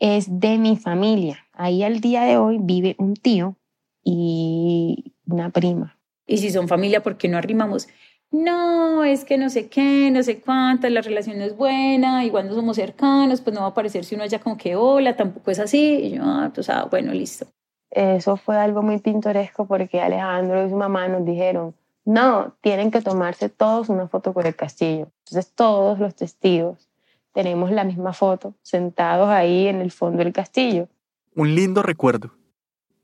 [0.00, 1.38] es de mi familia.
[1.54, 3.56] Ahí al día de hoy vive un tío
[4.04, 5.98] y una prima.
[6.26, 7.88] Y si son familia, ¿por qué no arrimamos?
[8.30, 12.46] No, es que no sé qué, no sé cuántas, la relación no es buena, igual
[12.46, 15.50] no somos cercanos, pues no va a parecer si uno haya como que hola, tampoco
[15.50, 16.00] es así.
[16.02, 17.46] Y yo, ah, pues ah, bueno, listo.
[17.90, 21.74] Eso fue algo muy pintoresco porque Alejandro y su mamá nos dijeron,
[22.06, 25.08] no, tienen que tomarse todos una foto con el castillo.
[25.26, 26.88] Entonces todos los testigos
[27.34, 30.88] tenemos la misma foto, sentados ahí en el fondo del castillo.
[31.34, 32.30] Un lindo recuerdo.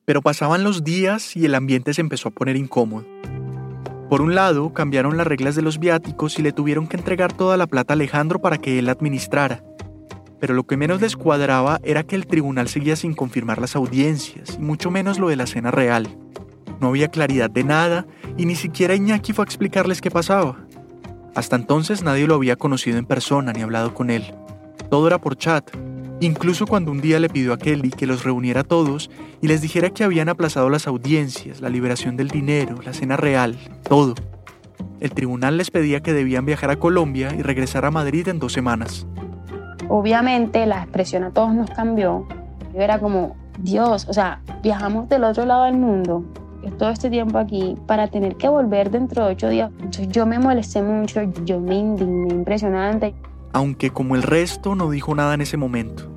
[0.05, 3.05] Pero pasaban los días y el ambiente se empezó a poner incómodo.
[4.09, 7.57] Por un lado, cambiaron las reglas de los viáticos y le tuvieron que entregar toda
[7.57, 9.65] la plata a Alejandro para que él administrara.
[10.39, 14.57] Pero lo que menos les cuadraba era que el tribunal seguía sin confirmar las audiencias,
[14.59, 16.09] y mucho menos lo de la cena real.
[16.83, 18.07] No había claridad de nada,
[18.37, 20.57] y ni siquiera Iñaki fue a explicarles qué pasaba.
[21.37, 24.35] Hasta entonces nadie lo había conocido en persona ni hablado con él.
[24.91, 25.70] Todo era por chat,
[26.20, 29.11] Incluso cuando un día le pidió a Kelly que los reuniera a todos
[29.41, 33.57] y les dijera que habían aplazado las audiencias, la liberación del dinero, la cena real,
[33.89, 34.14] todo.
[35.01, 38.53] El tribunal les pedía que debían viajar a Colombia y regresar a Madrid en dos
[38.53, 39.05] semanas.
[39.89, 42.28] Obviamente la expresión a todos nos cambió.
[42.72, 46.24] Yo era como, Dios, o sea, viajamos del otro lado del mundo
[46.71, 49.71] todo este tiempo aquí para tener que volver dentro de ocho días.
[49.79, 53.15] Entonces yo me molesté mucho, yo me indigné impresionante
[53.53, 56.12] aunque como el resto no dijo nada en ese momento.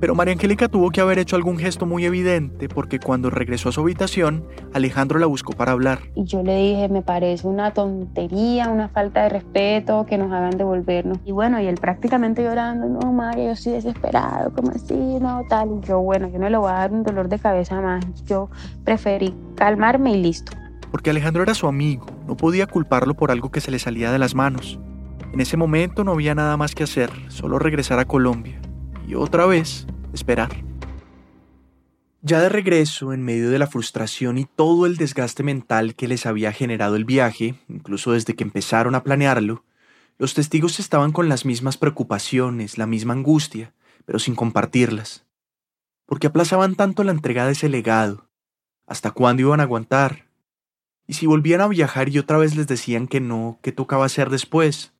[0.00, 3.72] Pero María Angélica tuvo que haber hecho algún gesto muy evidente porque cuando regresó a
[3.72, 6.00] su habitación, Alejandro la buscó para hablar.
[6.14, 10.58] Y yo le dije, me parece una tontería, una falta de respeto que nos hagan
[10.58, 11.18] devolvernos.
[11.24, 14.94] Y bueno, y él prácticamente llorando, no, María, yo estoy desesperado, como así?
[14.94, 15.78] No, tal.
[15.78, 18.04] Y yo, bueno, yo no le voy a dar un dolor de cabeza más.
[18.24, 18.50] Yo
[18.84, 20.52] preferí calmarme y listo.
[20.90, 24.18] Porque Alejandro era su amigo, no podía culparlo por algo que se le salía de
[24.18, 24.78] las manos.
[25.32, 28.60] En ese momento no había nada más que hacer, solo regresar a Colombia
[29.06, 30.50] y otra vez esperar.
[32.26, 36.24] Ya de regreso, en medio de la frustración y todo el desgaste mental que les
[36.24, 39.62] había generado el viaje, incluso desde que empezaron a planearlo,
[40.16, 43.74] los testigos estaban con las mismas preocupaciones, la misma angustia,
[44.06, 45.26] pero sin compartirlas.
[46.06, 48.30] Porque aplazaban tanto la entrega de ese legado?
[48.86, 50.26] ¿Hasta cuándo iban a aguantar?
[51.06, 54.30] ¿Y si volvían a viajar y otra vez les decían que no, qué tocaba hacer
[54.30, 54.93] después?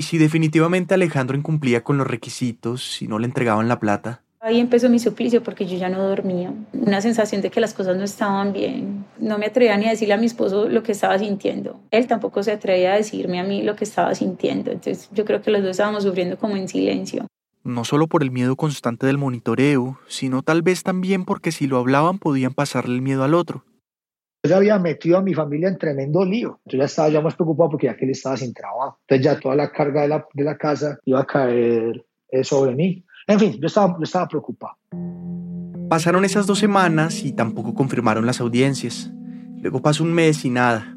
[0.00, 4.22] Y si definitivamente Alejandro incumplía con los requisitos y no le entregaban la plata.
[4.40, 6.54] Ahí empezó mi suplicio porque yo ya no dormía.
[6.72, 9.04] Una sensación de que las cosas no estaban bien.
[9.18, 11.80] No me atrevía ni a decirle a mi esposo lo que estaba sintiendo.
[11.90, 14.70] Él tampoco se atrevía a decirme a mí lo que estaba sintiendo.
[14.70, 17.26] Entonces yo creo que los dos estábamos sufriendo como en silencio.
[17.64, 21.76] No solo por el miedo constante del monitoreo, sino tal vez también porque si lo
[21.76, 23.64] hablaban podían pasarle el miedo al otro.
[24.44, 26.60] Yo había metido a mi familia en tremendo lío.
[26.64, 28.98] Yo ya estaba ya más preocupado porque ya que él estaba sin trabajo.
[29.02, 32.74] Entonces ya toda la carga de la, de la casa iba a caer eh, sobre
[32.74, 33.04] mí.
[33.26, 34.76] En fin, yo estaba, yo estaba preocupado.
[35.88, 39.10] Pasaron esas dos semanas y tampoco confirmaron las audiencias.
[39.60, 40.94] Luego pasó un mes y nada.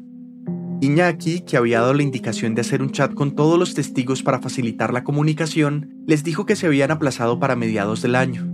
[0.80, 4.40] Iñaki, que había dado la indicación de hacer un chat con todos los testigos para
[4.40, 8.46] facilitar la comunicación, les dijo que se habían aplazado para mediados del año.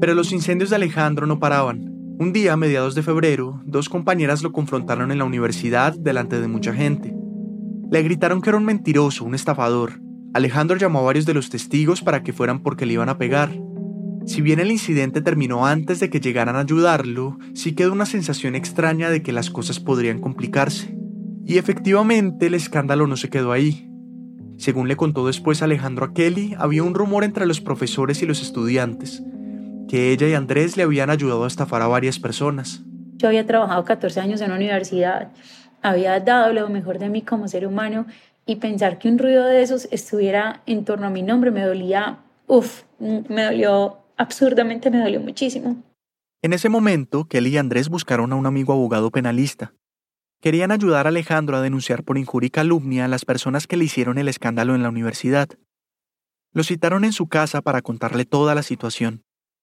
[0.00, 1.92] Pero los incendios de Alejandro no paraban.
[2.18, 6.46] Un día, a mediados de febrero, dos compañeras lo confrontaron en la universidad delante de
[6.46, 7.14] mucha gente.
[7.90, 10.00] Le gritaron que era un mentiroso, un estafador.
[10.34, 13.50] Alejandro llamó a varios de los testigos para que fueran porque le iban a pegar.
[14.26, 18.54] Si bien el incidente terminó antes de que llegaran a ayudarlo, sí quedó una sensación
[18.54, 20.96] extraña de que las cosas podrían complicarse.
[21.44, 23.88] Y efectivamente el escándalo no se quedó ahí.
[24.58, 28.42] Según le contó después Alejandro a Kelly, había un rumor entre los profesores y los
[28.42, 29.22] estudiantes
[29.92, 32.80] que ella y Andrés le habían ayudado a estafar a varias personas.
[33.18, 35.32] Yo había trabajado 14 años en la universidad,
[35.82, 38.06] había dado lo mejor de mí como ser humano
[38.46, 42.20] y pensar que un ruido de esos estuviera en torno a mi nombre me dolía,
[42.46, 45.76] uff, me dolió absurdamente, me dolió muchísimo.
[46.40, 49.74] En ese momento, Kelly y Andrés buscaron a un amigo abogado penalista.
[50.40, 53.84] Querían ayudar a Alejandro a denunciar por injuria y calumnia a las personas que le
[53.84, 55.50] hicieron el escándalo en la universidad.
[56.54, 59.22] Lo citaron en su casa para contarle toda la situación.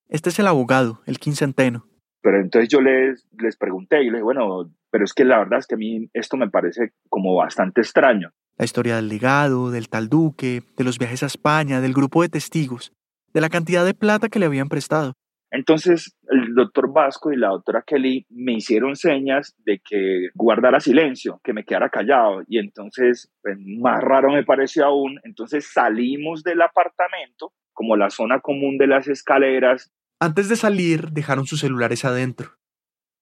[0.10, 1.86] Este es el abogado, el quincenteno.
[2.22, 5.60] Pero entonces yo les, les pregunté y les dije, bueno, pero es que la verdad
[5.60, 8.32] es que a mí esto me parece como bastante extraño.
[8.58, 12.30] La historia del legado, del tal duque, de los viajes a España, del grupo de
[12.30, 12.92] testigos,
[13.34, 15.14] de la cantidad de plata que le habían prestado.
[15.52, 16.16] Entonces
[16.54, 21.64] doctor Vasco y la doctora Kelly me hicieron señas de que guardara silencio, que me
[21.64, 22.44] quedara callado.
[22.48, 25.20] Y entonces, pues, más raro me pareció aún.
[25.24, 29.92] Entonces salimos del apartamento, como la zona común de las escaleras.
[30.22, 32.58] Antes de salir, dejaron sus celulares adentro.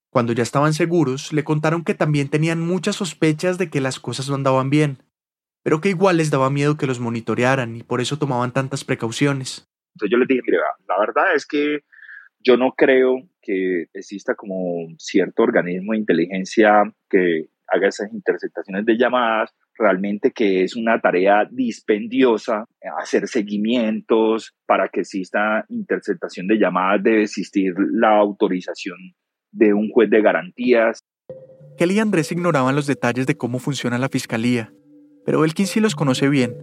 [0.09, 4.29] Cuando ya estaban seguros, le contaron que también tenían muchas sospechas de que las cosas
[4.29, 4.97] no andaban bien,
[5.63, 9.69] pero que igual les daba miedo que los monitorearan y por eso tomaban tantas precauciones.
[9.93, 11.81] Entonces yo les dije, mire, la verdad es que
[12.39, 18.97] yo no creo que exista como cierto organismo de inteligencia que haga esas interceptaciones de
[18.97, 22.65] llamadas, realmente que es una tarea dispendiosa
[22.99, 28.97] hacer seguimientos para que exista interceptación de llamadas debe existir la autorización
[29.51, 30.99] de un juez de garantías.
[31.77, 34.73] Kelly y Andrés ignoraban los detalles de cómo funciona la fiscalía,
[35.25, 36.55] pero Elkin sí los conoce bien.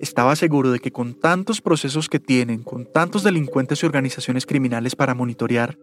[0.00, 4.96] Estaba seguro de que con tantos procesos que tienen, con tantos delincuentes y organizaciones criminales
[4.96, 5.76] para monitorear,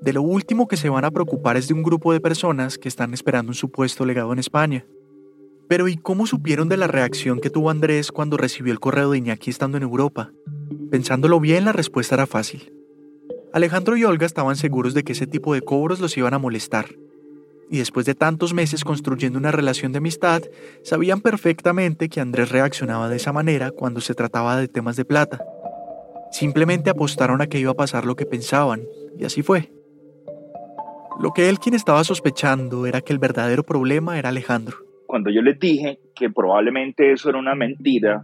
[0.00, 2.88] de lo último que se van a preocupar es de un grupo de personas que
[2.88, 4.86] están esperando un supuesto legado en España.
[5.68, 9.18] Pero ¿y cómo supieron de la reacción que tuvo Andrés cuando recibió el correo de
[9.18, 10.32] Iñaki estando en Europa?
[10.90, 12.72] Pensándolo bien, la respuesta era fácil.
[13.52, 16.86] Alejandro y Olga estaban seguros de que ese tipo de cobros los iban a molestar.
[17.68, 20.42] Y después de tantos meses construyendo una relación de amistad,
[20.82, 25.44] sabían perfectamente que Andrés reaccionaba de esa manera cuando se trataba de temas de plata.
[26.32, 28.82] Simplemente apostaron a que iba a pasar lo que pensaban,
[29.18, 29.70] y así fue.
[31.18, 34.76] Lo que quien estaba sospechando era que el verdadero problema era Alejandro.
[35.06, 38.22] Cuando yo les dije que probablemente eso era una mentira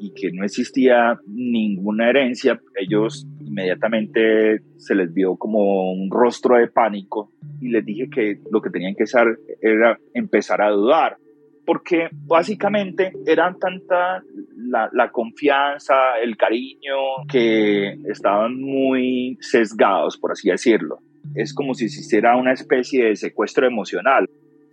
[0.00, 6.68] y que no existía ninguna herencia, ellos inmediatamente se les vio como un rostro de
[6.68, 11.16] pánico y les dije que lo que tenían que hacer era empezar a dudar,
[11.64, 14.22] porque básicamente eran tanta
[14.56, 16.94] la, confianza, el cariño,
[17.30, 21.00] que estaban muy sesgados, por así decirlo.
[21.34, 24.28] Es como si existiera una especie de secuestro emocional.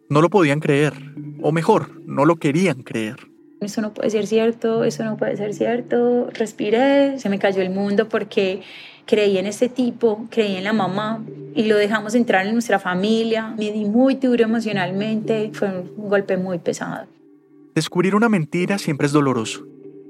[0.09, 0.93] No lo podían creer,
[1.41, 3.17] o mejor, no lo querían creer
[3.65, 6.29] eso no puede ser cierto, eso no puede ser cierto.
[6.31, 8.61] Respiré, se me cayó el mundo porque
[9.05, 13.53] creí en este tipo, creí en la mamá y lo dejamos entrar en nuestra familia.
[13.57, 17.07] Me di muy duro emocionalmente, fue un golpe muy pesado.
[17.73, 19.65] Descubrir una mentira siempre es doloroso.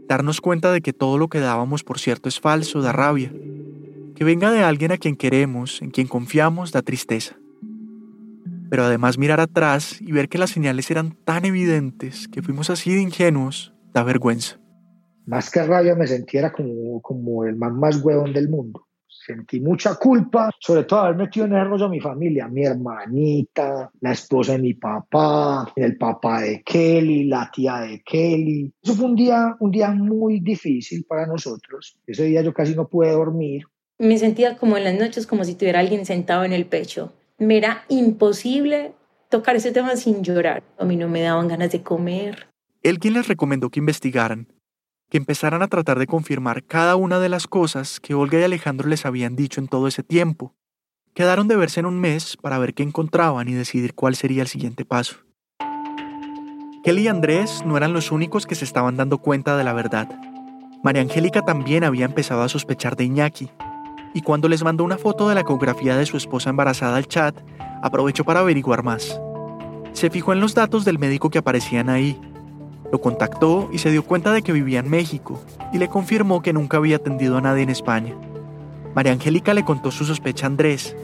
[0.07, 3.31] Darnos cuenta de que todo lo que dábamos por cierto es falso da rabia.
[4.15, 7.35] Que venga de alguien a quien queremos, en quien confiamos, da tristeza
[8.69, 12.93] pero además mirar atrás y ver que las señales eran tan evidentes que fuimos así
[12.93, 14.59] de ingenuos, da vergüenza.
[15.25, 18.85] Más que rabia me sentía como, como el más, más huevón del mundo.
[19.07, 23.89] Sentí mucha culpa, sobre todo haber metido en el rollo a mi familia, mi hermanita,
[24.01, 28.71] la esposa de mi papá, el papá de Kelly, la tía de Kelly.
[28.83, 31.97] Eso fue un día, un día muy difícil para nosotros.
[32.05, 33.63] Ese día yo casi no pude dormir.
[33.97, 37.57] Me sentía como en las noches como si tuviera alguien sentado en el pecho me
[37.57, 38.93] era imposible
[39.29, 40.63] tocar ese tema sin llorar.
[40.77, 42.47] A mí no me daban ganas de comer.
[42.81, 44.47] Él quien les recomendó que investigaran,
[45.09, 48.87] que empezaran a tratar de confirmar cada una de las cosas que Olga y Alejandro
[48.87, 50.53] les habían dicho en todo ese tiempo.
[51.13, 54.47] Quedaron de verse en un mes para ver qué encontraban y decidir cuál sería el
[54.47, 55.17] siguiente paso.
[56.83, 60.07] Kelly y Andrés no eran los únicos que se estaban dando cuenta de la verdad.
[60.83, 63.49] María Angélica también había empezado a sospechar de Iñaki,
[64.15, 67.35] y cuando les mandó una foto de la ecografía de su esposa embarazada al chat,
[67.83, 69.19] aprovechó para averiguar más.
[69.91, 72.17] Se fijó en los datos del médico que aparecían ahí.
[72.93, 75.41] Lo contactó y se dio cuenta de que vivía en México
[75.73, 78.15] y le confirmó que nunca había atendido a nadie en España.
[78.95, 80.95] María Angélica le contó su sospecha a Andrés,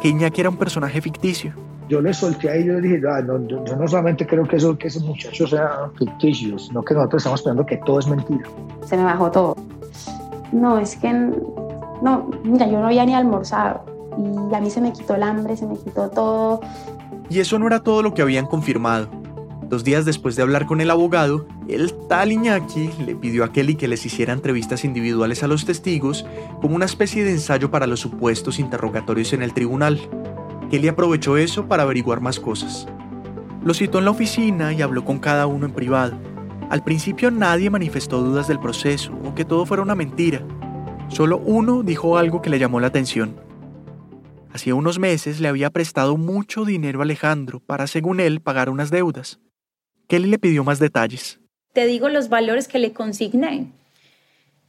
[0.00, 1.52] que Iñaki era un personaje ficticio.
[1.88, 4.78] Yo le solté ahí y yo dije, ah, no, yo, no solamente creo que, eso,
[4.78, 8.48] que ese muchacho sea ficticio, sino que nosotros estamos pensando que todo es mentira.
[8.86, 9.56] Se me bajó todo.
[10.52, 11.08] No, es que
[12.02, 13.84] no, mira, yo no había ni almorzado
[14.18, 16.60] y a mí se me quitó el hambre, se me quitó todo.
[17.30, 19.08] Y eso no era todo lo que habían confirmado.
[19.68, 23.76] Dos días después de hablar con el abogado, el tal Iñaki le pidió a Kelly
[23.76, 26.26] que les hiciera entrevistas individuales a los testigos
[26.60, 29.98] como una especie de ensayo para los supuestos interrogatorios en el tribunal.
[30.70, 32.86] Kelly aprovechó eso para averiguar más cosas.
[33.64, 36.18] Lo citó en la oficina y habló con cada uno en privado.
[36.68, 40.42] Al principio nadie manifestó dudas del proceso o que todo fuera una mentira,
[41.12, 43.36] Solo uno dijo algo que le llamó la atención.
[44.50, 48.90] Hacía unos meses le había prestado mucho dinero a Alejandro para, según él, pagar unas
[48.90, 49.38] deudas.
[50.08, 51.38] Kelly le pidió más detalles.
[51.74, 53.72] Te digo los valores que le consigné.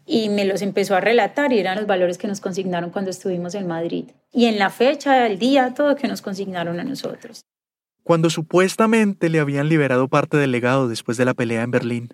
[0.05, 3.55] Y me los empezó a relatar y eran los valores que nos consignaron cuando estuvimos
[3.55, 4.11] en Madrid.
[4.33, 7.45] Y en la fecha, el día, todo que nos consignaron a nosotros.
[8.03, 12.13] Cuando supuestamente le habían liberado parte del legado después de la pelea en Berlín.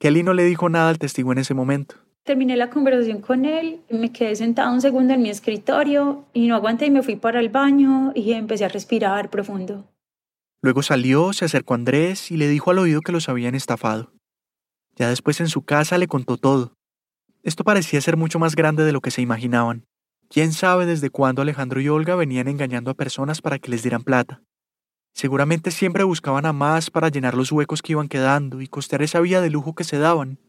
[0.00, 2.05] Kelly no le dijo nada al testigo en ese momento.
[2.26, 6.56] Terminé la conversación con él, me quedé sentada un segundo en mi escritorio y no
[6.56, 9.88] aguanté y me fui para el baño y empecé a respirar profundo.
[10.60, 14.12] Luego salió, se acercó a Andrés y le dijo al oído que los habían estafado.
[14.96, 16.76] Ya después en su casa le contó todo.
[17.44, 19.86] Esto parecía ser mucho más grande de lo que se imaginaban.
[20.28, 24.02] ¿Quién sabe desde cuándo Alejandro y Olga venían engañando a personas para que les dieran
[24.02, 24.42] plata?
[25.14, 29.20] Seguramente siempre buscaban a más para llenar los huecos que iban quedando y costear esa
[29.20, 30.40] vida de lujo que se daban.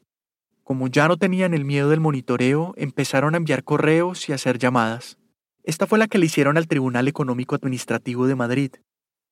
[0.68, 5.18] Como ya no tenían el miedo del monitoreo, empezaron a enviar correos y hacer llamadas.
[5.64, 8.72] Esta fue la que le hicieron al Tribunal Económico Administrativo de Madrid.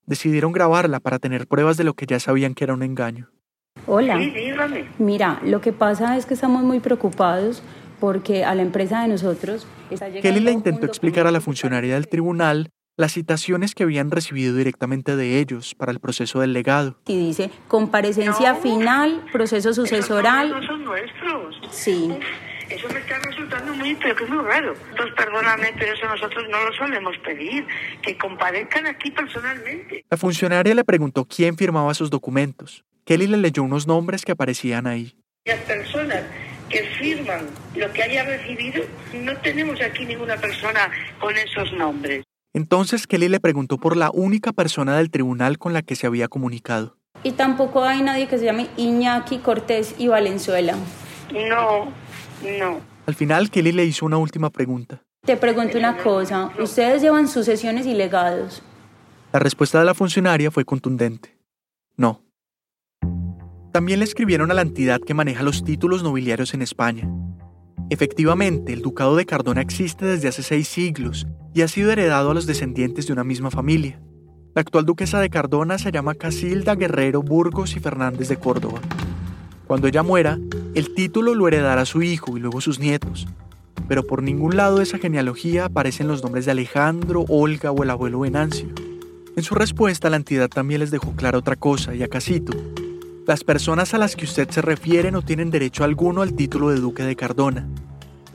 [0.05, 3.31] Decidieron grabarla para tener pruebas de lo que ya sabían que era un engaño.
[3.85, 4.17] Hola.
[4.97, 7.61] Mira, lo que pasa es que estamos muy preocupados
[7.99, 11.95] porque a la empresa de nosotros está llegando Kelly le intentó explicar a la funcionaria
[11.95, 16.97] del tribunal las citaciones que habían recibido directamente de ellos para el proceso del legado.
[17.07, 20.47] Y dice, comparecencia final, proceso sucesoral.
[20.49, 21.61] Esos son nuestros.
[21.71, 22.17] Sí.
[22.69, 24.73] Eso me está resultando muy, pero que es muy raro.
[24.89, 27.65] Entonces, perdóname, pero eso nosotros no lo solemos pedir,
[28.01, 30.03] que comparezcan aquí personalmente.
[30.09, 32.83] La funcionaria le preguntó quién firmaba esos documentos.
[33.05, 35.15] Kelly le leyó unos nombres que aparecían ahí.
[35.45, 36.23] Las personas
[36.69, 38.83] que firman lo que haya recibido,
[39.13, 40.89] no tenemos aquí ninguna persona
[41.19, 42.25] con esos nombres.
[42.55, 46.29] Entonces Kelly le preguntó por la única persona del tribunal con la que se había
[46.29, 46.95] comunicado.
[47.21, 50.77] Y tampoco hay nadie que se llame Iñaki Cortés y Valenzuela.
[51.33, 51.91] No,
[52.57, 52.79] no.
[53.07, 55.03] Al final Kelly le hizo una última pregunta.
[55.25, 58.63] Te pregunto una cosa, ¿ustedes llevan sucesiones y legados?
[59.33, 61.37] La respuesta de la funcionaria fue contundente.
[61.97, 62.21] No.
[63.73, 67.05] También le escribieron a la entidad que maneja los títulos nobiliarios en España.
[67.89, 72.33] Efectivamente, el Ducado de Cardona existe desde hace seis siglos y ha sido heredado a
[72.33, 74.01] los descendientes de una misma familia.
[74.55, 78.79] La actual duquesa de Cardona se llama Casilda Guerrero Burgos y Fernández de Córdoba.
[79.67, 80.39] Cuando ella muera,
[80.73, 83.27] el título lo heredará su hijo y luego sus nietos.
[83.87, 87.89] Pero por ningún lado de esa genealogía aparecen los nombres de Alejandro, Olga o el
[87.89, 88.69] abuelo Venancio.
[89.35, 92.53] En su respuesta, la entidad también les dejó clara otra cosa, y a Casito,
[93.27, 96.79] las personas a las que usted se refiere no tienen derecho alguno al título de
[96.79, 97.67] duque de Cardona.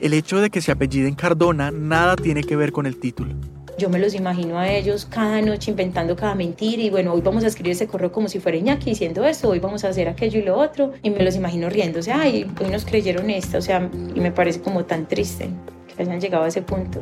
[0.01, 3.33] El hecho de que se apelliden Cardona nada tiene que ver con el título.
[3.77, 7.45] Yo me los imagino a ellos cada noche inventando cada mentira y bueno, hoy vamos
[7.45, 10.39] a escribir ese correo como si fuera Iñaki diciendo esto, hoy vamos a hacer aquello
[10.39, 13.89] y lo otro y me los imagino riéndose, ay, hoy nos creyeron esto, o sea,
[14.13, 15.49] y me parece como tan triste
[15.95, 17.01] que hayan llegado a ese punto.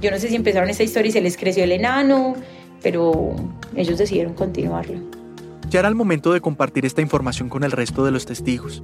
[0.00, 2.34] Yo no sé si empezaron esta historia y se les creció el enano,
[2.82, 3.36] pero
[3.76, 5.15] ellos decidieron continuarlo.
[5.78, 8.82] Era el momento de compartir esta información con el resto de los testigos.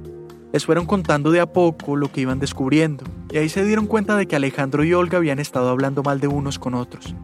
[0.51, 4.15] Les fueron contando de a poco lo que iban descubriendo, y ahí se dieron cuenta
[4.15, 7.15] de que Alejandro y Olga habían estado hablando mal de unos con otros.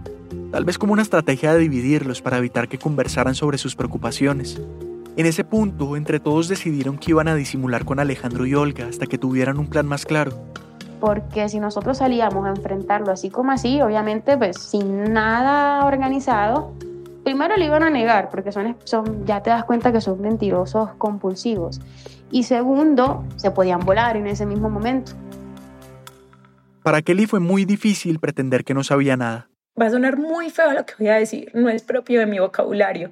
[0.51, 4.59] Tal vez como una estrategia de dividirlos para evitar que conversaran sobre sus preocupaciones.
[5.15, 9.05] En ese punto, entre todos decidieron que iban a disimular con Alejandro y Olga hasta
[9.05, 10.31] que tuvieran un plan más claro.
[10.99, 16.73] Porque si nosotros salíamos a enfrentarlo así como así, obviamente pues sin nada organizado,
[17.29, 20.95] primero le iban a negar, porque son, son, ya te das cuenta que son mentirosos
[20.97, 21.79] compulsivos.
[22.31, 25.11] Y segundo, se podían volar en ese mismo momento.
[26.81, 29.47] Para Kelly fue muy difícil pretender que no sabía nada.
[29.79, 32.39] Va a sonar muy feo lo que voy a decir, no es propio de mi
[32.39, 33.11] vocabulario.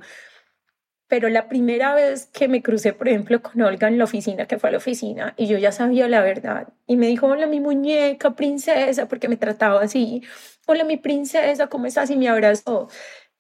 [1.08, 4.58] Pero la primera vez que me crucé, por ejemplo, con Olga en la oficina, que
[4.58, 7.60] fue a la oficina, y yo ya sabía la verdad, y me dijo, hola mi
[7.60, 10.24] muñeca, princesa, porque me trataba así,
[10.66, 12.10] hola mi princesa, ¿cómo estás?
[12.10, 12.90] Y me abrazó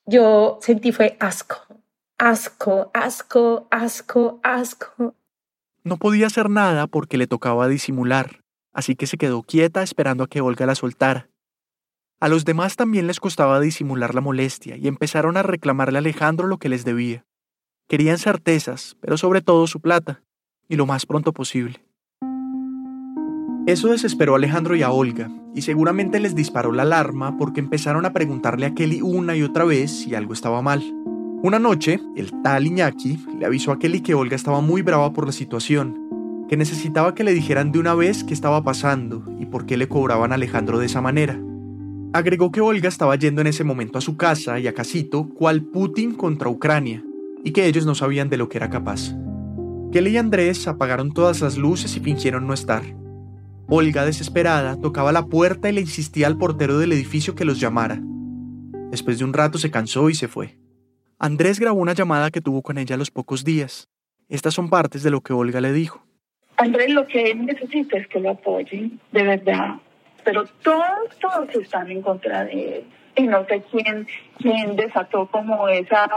[0.08, 1.58] yo sentí fue asco,
[2.18, 5.16] asco, asco, asco, asco.
[5.84, 8.41] No podía hacer nada porque le tocaba disimular,
[8.74, 11.30] así que se quedó quieta esperando a que Olga la soltara.
[12.20, 16.47] A los demás también les costaba disimular la molestia y empezaron a reclamarle a Alejandro
[16.47, 17.26] lo que les debía.
[17.88, 20.24] Querían certezas, pero sobre todo su plata,
[20.68, 21.87] y lo más pronto posible.
[23.68, 28.05] Eso desesperó a Alejandro y a Olga, y seguramente les disparó la alarma porque empezaron
[28.05, 30.82] a preguntarle a Kelly una y otra vez si algo estaba mal.
[31.43, 35.26] Una noche, el tal Iñaki le avisó a Kelly que Olga estaba muy brava por
[35.26, 39.65] la situación, que necesitaba que le dijeran de una vez qué estaba pasando y por
[39.65, 41.38] qué le cobraban a Alejandro de esa manera.
[42.13, 45.65] Agregó que Olga estaba yendo en ese momento a su casa y a Casito, cual
[45.65, 47.03] Putin contra Ucrania,
[47.43, 49.13] y que ellos no sabían de lo que era capaz.
[49.91, 52.84] Kelly y Andrés apagaron todas las luces y fingieron no estar.
[53.70, 57.99] Olga, desesperada, tocaba la puerta y le insistía al portero del edificio que los llamara.
[58.91, 60.57] Después de un rato se cansó y se fue.
[61.20, 63.89] Andrés grabó una llamada que tuvo con ella a los pocos días.
[64.30, 66.01] Estas son partes de lo que Olga le dijo.
[66.55, 69.76] Andrés, lo que él necesita es que lo apoyen, de verdad.
[70.24, 70.86] Pero todos,
[71.20, 72.84] todos están en contra de él.
[73.18, 74.07] Y no sé quién,
[74.38, 76.07] quién desató como esa,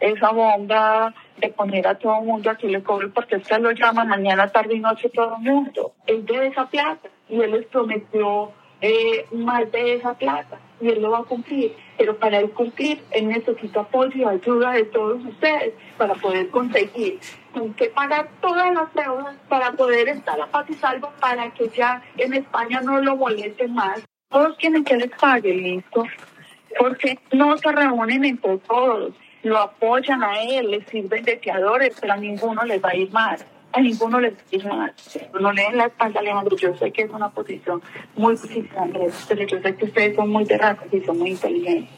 [0.00, 4.04] esa bomba de poner a todo el mundo aquí le cobre porque usted lo llama
[4.04, 5.92] mañana, tarde y noche todo el mundo.
[6.06, 7.08] Es de esa plata.
[7.28, 11.74] y él les prometió eh, más de esa plata y él lo va a cumplir.
[11.96, 17.18] Pero para él cumplir, él necesita apoyo y ayuda de todos ustedes para poder conseguir
[17.52, 21.68] con qué pagar todas las deudas para poder estar a paz y salvo para que
[21.68, 24.02] ya en España no lo molesten más.
[24.30, 26.04] Todos quieren que les pague, listo.
[26.78, 32.12] Porque no se reúnen entre todos, lo apoyan a él, les sirven de fiadores, pero
[32.12, 33.38] a ninguno les va a ir mal
[33.72, 34.92] a ninguno les dice nada.
[35.40, 36.56] No leen la espalda, Alejandro.
[36.56, 37.82] Yo sé que es una posición
[38.16, 41.90] muy difícil, Andrés, pero yo sé que ustedes son muy terrazas y son muy inteligentes.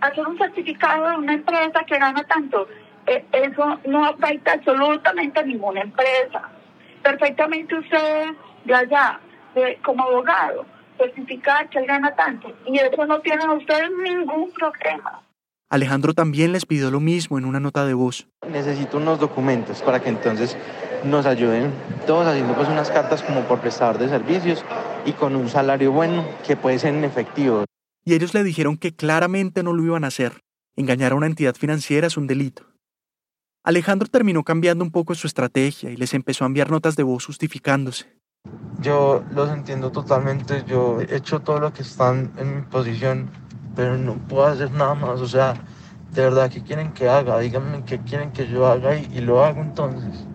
[0.00, 2.68] Hacer un certificado de una empresa que gana tanto,
[3.06, 6.50] eh, eso no afecta absolutamente a ninguna empresa.
[7.02, 8.26] Perfectamente usted,
[8.64, 9.20] ya ya,
[9.82, 10.66] como abogado,
[10.98, 12.52] certificar que él gana tanto.
[12.66, 15.22] Y eso no tiene a ustedes ningún problema.
[15.68, 18.28] Alejandro también les pidió lo mismo en una nota de voz.
[18.48, 20.56] Necesito unos documentos para que entonces
[21.04, 21.72] nos ayuden
[22.06, 24.64] todos haciendo pues unas cartas como por prestador de servicios
[25.04, 27.64] y con un salario bueno que puede ser en efectivo.
[28.04, 30.40] Y ellos le dijeron que claramente no lo iban a hacer.
[30.76, 32.62] Engañar a una entidad financiera es un delito.
[33.64, 37.26] Alejandro terminó cambiando un poco su estrategia y les empezó a enviar notas de voz
[37.26, 38.06] justificándose.
[38.80, 43.28] Yo los entiendo totalmente, yo he hecho todo lo que están en mi posición
[43.76, 45.20] pero no puedo hacer nada más.
[45.20, 45.54] O sea,
[46.12, 47.38] de verdad, ¿qué quieren que haga?
[47.38, 50.26] Díganme qué quieren que yo haga y, lo hago entonces.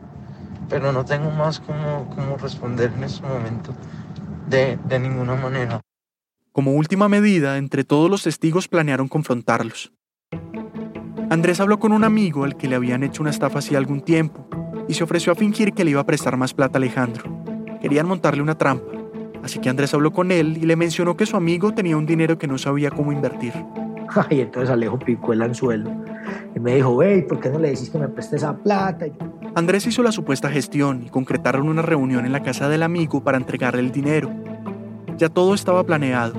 [0.69, 3.73] Pero no tengo más cómo, cómo responder en este momento
[4.47, 5.81] de, de ninguna manera.
[6.53, 9.91] Como última medida, entre todos los testigos planearon confrontarlos.
[11.29, 14.47] Andrés habló con un amigo al que le habían hecho una estafa hacía algún tiempo
[14.87, 17.23] y se ofreció a fingir que le iba a prestar más plata a Alejandro.
[17.81, 19.00] Querían montarle una trampa.
[19.43, 22.37] Así que Andrés habló con él y le mencionó que su amigo tenía un dinero
[22.37, 23.53] que no sabía cómo invertir.
[24.29, 25.89] Y entonces Alejo picó el anzuelo
[26.55, 29.05] y me dijo, hey, ¿por qué no le decís que me preste esa plata?
[29.55, 33.37] Andrés hizo la supuesta gestión y concretaron una reunión en la casa del amigo para
[33.37, 34.29] entregarle el dinero.
[35.17, 36.33] Ya todo estaba planeado.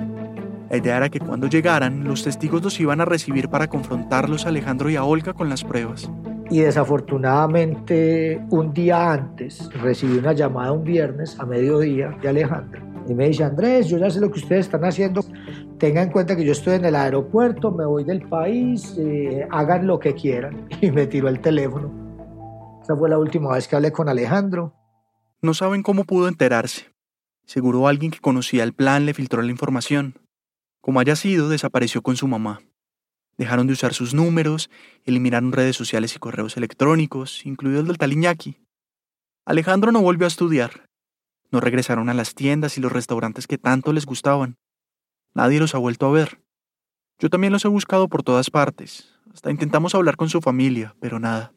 [0.70, 4.48] La idea era que cuando llegaran, los testigos los iban a recibir para confrontarlos a
[4.48, 6.10] Alejandro y a Olga con las pruebas.
[6.50, 13.14] Y desafortunadamente, un día antes, recibí una llamada un viernes a mediodía de Alejandro y
[13.14, 15.24] me dice, Andrés, yo ya sé lo que ustedes están haciendo.
[15.78, 19.86] Tengan en cuenta que yo estoy en el aeropuerto, me voy del país, eh, hagan
[19.86, 20.68] lo que quieran.
[20.80, 22.80] Y me tiró el teléfono.
[22.82, 24.74] Esa fue la última vez que hablé con Alejandro.
[25.40, 26.92] No saben cómo pudo enterarse.
[27.44, 30.14] Seguro alguien que conocía el plan le filtró la información.
[30.80, 32.60] Como haya sido, desapareció con su mamá.
[33.38, 34.70] Dejaron de usar sus números,
[35.04, 38.58] eliminaron redes sociales y correos electrónicos, incluido el del Taliñaki.
[39.44, 40.88] Alejandro no volvió a estudiar,
[41.52, 44.56] no regresaron a las tiendas y los restaurantes que tanto les gustaban.
[45.34, 46.40] Nadie los ha vuelto a ver.
[47.18, 49.14] Yo también los he buscado por todas partes.
[49.32, 51.52] Hasta intentamos hablar con su familia, pero nada.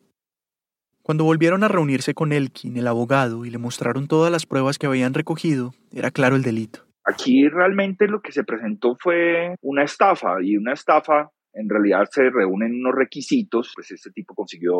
[1.01, 4.87] Cuando volvieron a reunirse con Elkin, el abogado, y le mostraron todas las pruebas que
[4.87, 6.85] habían recogido, era claro el delito.
[7.03, 12.29] Aquí realmente lo que se presentó fue una estafa y una estafa en realidad se
[12.29, 14.73] reúnen unos requisitos, pues este tipo consiguió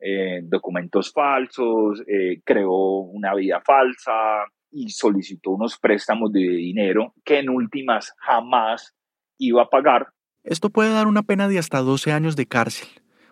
[0.00, 7.38] eh, documentos falsos, eh, creó una vida falsa y solicitó unos préstamos de dinero que
[7.38, 8.94] en últimas jamás
[9.38, 10.08] iba a pagar.
[10.44, 12.88] Esto puede dar una pena de hasta 12 años de cárcel,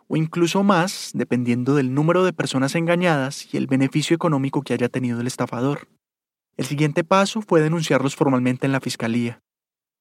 [0.08, 4.88] o incluso más, dependiendo del número de personas engañadas y el beneficio económico que haya
[4.88, 5.88] tenido el estafador.
[6.56, 9.42] El siguiente paso fue denunciarlos formalmente en la fiscalía.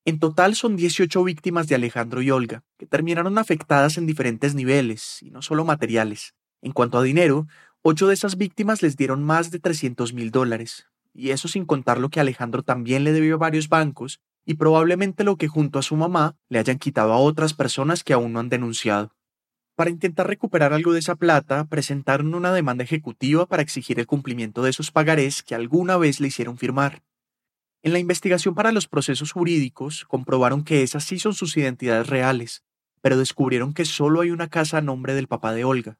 [0.05, 5.17] En total son 18 víctimas de Alejandro y Olga, que terminaron afectadas en diferentes niveles,
[5.21, 6.33] y no solo materiales.
[6.65, 7.45] En cuanto a dinero,
[7.83, 11.99] ocho de esas víctimas les dieron más de 300 mil dólares, y eso sin contar
[11.99, 15.83] lo que Alejandro también le debió a varios bancos y probablemente lo que junto a
[15.83, 19.13] su mamá le hayan quitado a otras personas que aún no han denunciado.
[19.75, 24.63] Para intentar recuperar algo de esa plata, presentaron una demanda ejecutiva para exigir el cumplimiento
[24.63, 27.03] de esos pagarés que alguna vez le hicieron firmar.
[27.83, 32.63] En la investigación para los procesos jurídicos, comprobaron que esas sí son sus identidades reales,
[33.01, 35.99] pero descubrieron que solo hay una casa a nombre del papá de Olga.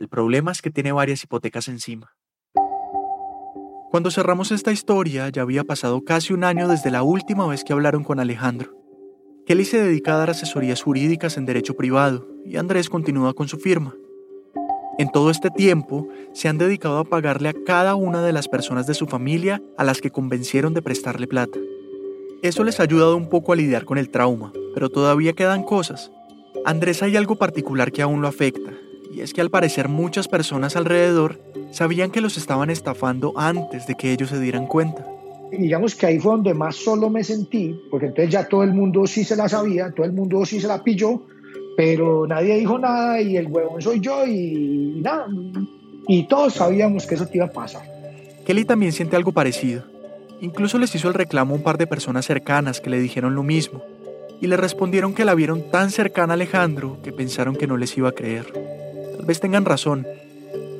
[0.00, 2.16] El problema es que tiene varias hipotecas encima.
[3.90, 7.74] Cuando cerramos esta historia, ya había pasado casi un año desde la última vez que
[7.74, 8.74] hablaron con Alejandro.
[9.44, 13.58] Kelly se dedica a dar asesorías jurídicas en derecho privado y Andrés continúa con su
[13.58, 13.94] firma.
[14.96, 18.86] En todo este tiempo, se han dedicado a pagarle a cada una de las personas
[18.86, 21.58] de su familia a las que convencieron de prestarle plata.
[22.42, 26.10] Eso les ha ayudado un poco a lidiar con el trauma, pero todavía quedan cosas.
[26.64, 28.72] Andrés hay algo particular que aún lo afecta,
[29.12, 31.40] y es que al parecer muchas personas alrededor
[31.72, 35.04] sabían que los estaban estafando antes de que ellos se dieran cuenta.
[35.50, 39.06] Digamos que ahí fue donde más solo me sentí, porque entonces ya todo el mundo
[39.06, 41.22] sí se la sabía, todo el mundo sí se la pilló,
[41.76, 45.26] pero nadie dijo nada y el huevón soy yo y nada.
[46.06, 47.82] Y todos sabíamos que eso te iba a pasar.
[48.46, 49.82] Kelly también siente algo parecido.
[50.40, 53.42] Incluso les hizo el reclamo a un par de personas cercanas que le dijeron lo
[53.42, 53.82] mismo,
[54.40, 57.96] y le respondieron que la vieron tan cercana a Alejandro que pensaron que no les
[57.98, 58.79] iba a creer.
[59.20, 60.06] Tal vez tengan razón.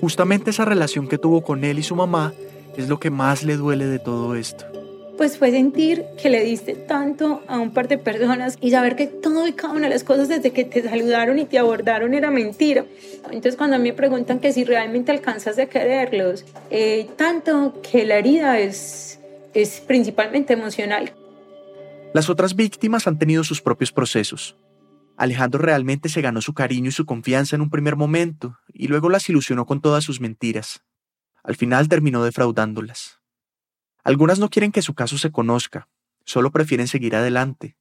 [0.01, 2.33] Justamente esa relación que tuvo con él y su mamá
[2.75, 4.65] es lo que más le duele de todo esto
[5.19, 9.07] pues fue sentir que le diste tanto a un par de personas y saber que
[9.07, 12.31] todo y cada una de las cosas desde que te saludaron y te abordaron era
[12.31, 12.87] mentira.
[13.27, 18.07] Entonces cuando a mí me preguntan que si realmente alcanzas a quererlos, eh, tanto que
[18.07, 19.21] la herida es,
[19.53, 21.13] es principalmente emocional.
[22.15, 24.57] Las otras víctimas han tenido sus propios procesos.
[25.21, 29.11] Alejandro realmente se ganó su cariño y su confianza en un primer momento y luego
[29.11, 30.83] las ilusionó con todas sus mentiras.
[31.45, 33.21] Al final terminó defraudándolas.
[34.03, 35.89] Algunas no quieren que su caso se conozca,
[36.25, 37.77] solo prefieren seguir adelante.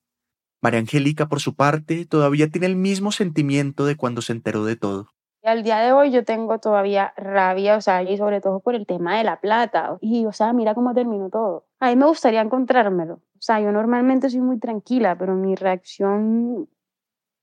[0.61, 4.75] María Angélica, por su parte, todavía tiene el mismo sentimiento de cuando se enteró de
[4.75, 5.07] todo.
[5.41, 8.75] Y al día de hoy yo tengo todavía rabia, o sea, y sobre todo por
[8.75, 9.97] el tema de la plata.
[10.01, 11.65] Y, o sea, mira cómo terminó todo.
[11.79, 13.13] A mí me gustaría encontrármelo.
[13.13, 16.67] O sea, yo normalmente soy muy tranquila, pero mi reacción,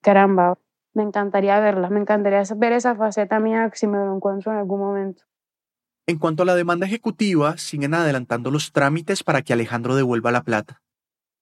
[0.07, 0.57] caramba,
[0.95, 4.79] me encantaría verla, me encantaría ver esa faceta mía si me lo encuentro en algún
[4.79, 5.25] momento.
[6.07, 10.45] En cuanto a la demanda ejecutiva, siguen adelantando los trámites para que Alejandro devuelva la
[10.45, 10.81] plata.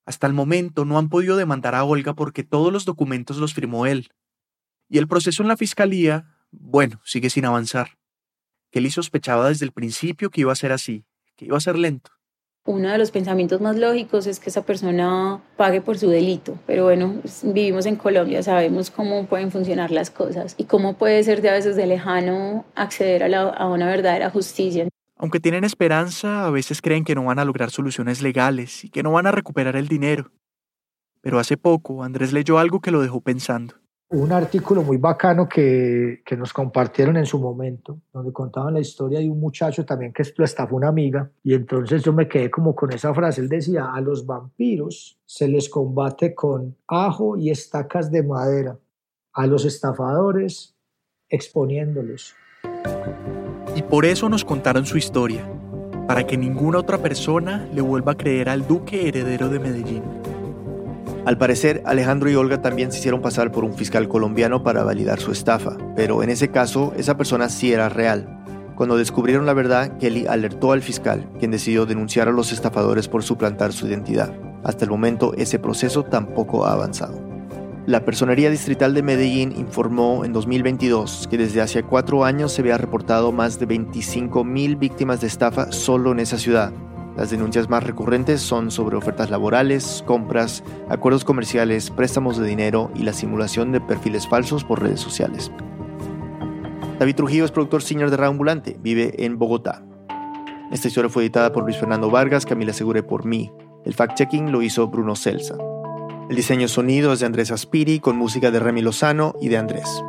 [0.07, 3.85] Hasta el momento no han podido demandar a Olga porque todos los documentos los firmó
[3.85, 4.09] él.
[4.89, 7.99] Y el proceso en la fiscalía, bueno, sigue sin avanzar.
[8.71, 11.05] Kelly sospechaba desde el principio que iba a ser así,
[11.37, 12.13] que iba a ser lento.
[12.67, 16.85] Uno de los pensamientos más lógicos es que esa persona pague por su delito, pero
[16.85, 21.51] bueno, vivimos en Colombia, sabemos cómo pueden funcionar las cosas y cómo puede ser de
[21.51, 24.89] a veces de lejano acceder a, a una verdadera justicia.
[25.19, 29.03] Aunque tienen esperanza, a veces creen que no van a lograr soluciones legales y que
[29.03, 30.33] no van a recuperar el dinero.
[31.21, 36.23] Pero hace poco Andrés leyó algo que lo dejó pensando un artículo muy bacano que,
[36.25, 40.23] que, nos compartieron en su momento, donde contaban la historia de un muchacho también que
[40.37, 43.93] lo estafó una amiga, y entonces yo me quedé como con esa frase, él decía,
[43.93, 48.79] a los vampiros se les combate con ajo y estacas de madera,
[49.33, 50.77] a los estafadores
[51.29, 52.35] exponiéndolos.
[53.75, 55.49] Y por eso nos contaron su historia,
[56.07, 60.24] para que ninguna otra persona le vuelva a creer al duque heredero de Medellín.
[61.27, 65.21] Al parecer, Alejandro y Olga también se hicieron pasar por un fiscal colombiano para validar
[65.21, 68.43] su estafa, pero en ese caso esa persona sí era real.
[68.75, 73.23] Cuando descubrieron la verdad, Kelly alertó al fiscal, quien decidió denunciar a los estafadores por
[73.23, 74.35] suplantar su identidad.
[74.65, 77.19] Hasta el momento ese proceso tampoco ha avanzado.
[77.87, 82.77] La Personería Distrital de Medellín informó en 2022 que desde hace cuatro años se había
[82.77, 86.73] reportado más de 25.000 víctimas de estafa solo en esa ciudad,
[87.17, 93.05] las denuncias más recurrentes son sobre ofertas laborales, compras, acuerdos comerciales, préstamos de dinero y
[93.05, 95.53] la simulación de perfiles falsos por redes sociales.
[96.99, 99.85] David Trujillo es productor senior de Ambulante, vive en Bogotá.
[100.73, 103.53] Esta historia fue editada por Luis Fernando Vargas, Camila Segure por mí.
[103.85, 105.57] El fact-checking lo hizo Bruno Celsa.
[106.29, 110.03] El diseño sonido es de Andrés Aspiri con música de Remy Lozano y de Andrés.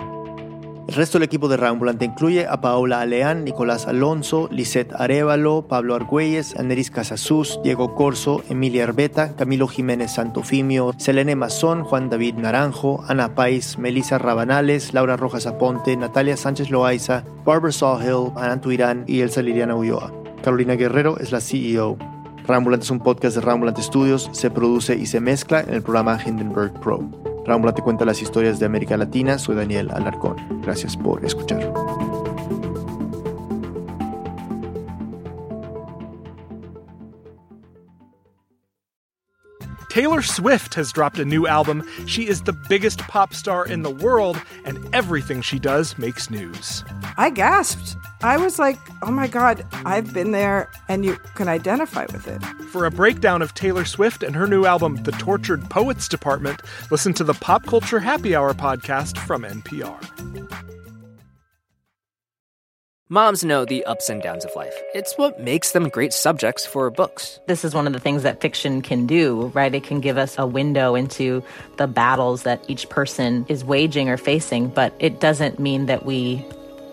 [0.88, 5.96] El resto del equipo de Ambulante incluye a Paola Aleán, Nicolás Alonso, Lisette Arevalo, Pablo
[5.96, 13.04] Argüelles, Aneris Casasus, Diego Corso, Emilia Arbeta, Camilo Jiménez Santofimio, Selene Mazón, Juan David Naranjo,
[13.08, 19.22] Ana Pais, Melissa Rabanales, Laura Rojas Aponte, Natalia Sánchez Loaiza, Barbara Sawhill, Ana Tuirán y
[19.22, 20.14] Elsa Liliana Ulloa.
[20.44, 21.98] Carolina Guerrero es la CEO.
[22.46, 26.20] Rambulante es un podcast de Rambulante Studios, se produce y se mezcla en el programa
[26.24, 27.25] Hindenburg Pro.
[27.46, 29.38] Rámbula te cuenta las historias de América Latina.
[29.38, 30.36] Soy Daniel Alarcón.
[30.62, 31.72] Gracias por escuchar.
[39.96, 41.82] Taylor Swift has dropped a new album.
[42.06, 46.84] She is the biggest pop star in the world, and everything she does makes news.
[47.16, 47.96] I gasped.
[48.22, 52.44] I was like, oh my God, I've been there, and you can identify with it.
[52.74, 57.14] For a breakdown of Taylor Swift and her new album, The Tortured Poets Department, listen
[57.14, 60.75] to the Pop Culture Happy Hour podcast from NPR.
[63.10, 64.74] Moms know the ups and downs of life.
[64.96, 67.40] It's what makes them great subjects for books.
[67.46, 69.76] This is one of the things that fiction can do, right?
[69.76, 71.44] It can give us a window into
[71.78, 76.44] the battles that each person is waging or facing, but it doesn't mean that we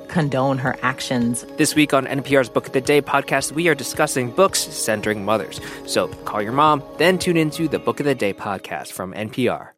[0.09, 1.47] condone her actions.
[1.57, 5.63] This week on NPR's Book of the Day podcast, we are discussing books centering mothers.
[5.87, 9.71] So call your mom, then tune into the Book of the Day podcast from NPR.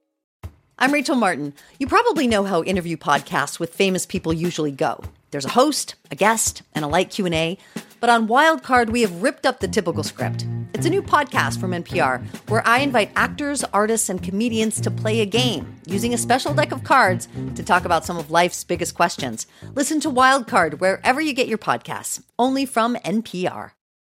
[0.80, 1.54] I'm Rachel Martin.
[1.78, 5.00] You probably know how interview podcasts with famous people usually go.
[5.34, 7.58] There's a host, a guest, and a light Q&A.
[7.98, 10.46] But on Wildcard, we have ripped up the typical script.
[10.74, 15.22] It's a new podcast from NPR where I invite actors, artists, and comedians to play
[15.22, 17.26] a game using a special deck of cards
[17.56, 19.48] to talk about some of life's biggest questions.
[19.74, 23.72] Listen to Wildcard wherever you get your podcasts, only from NPR.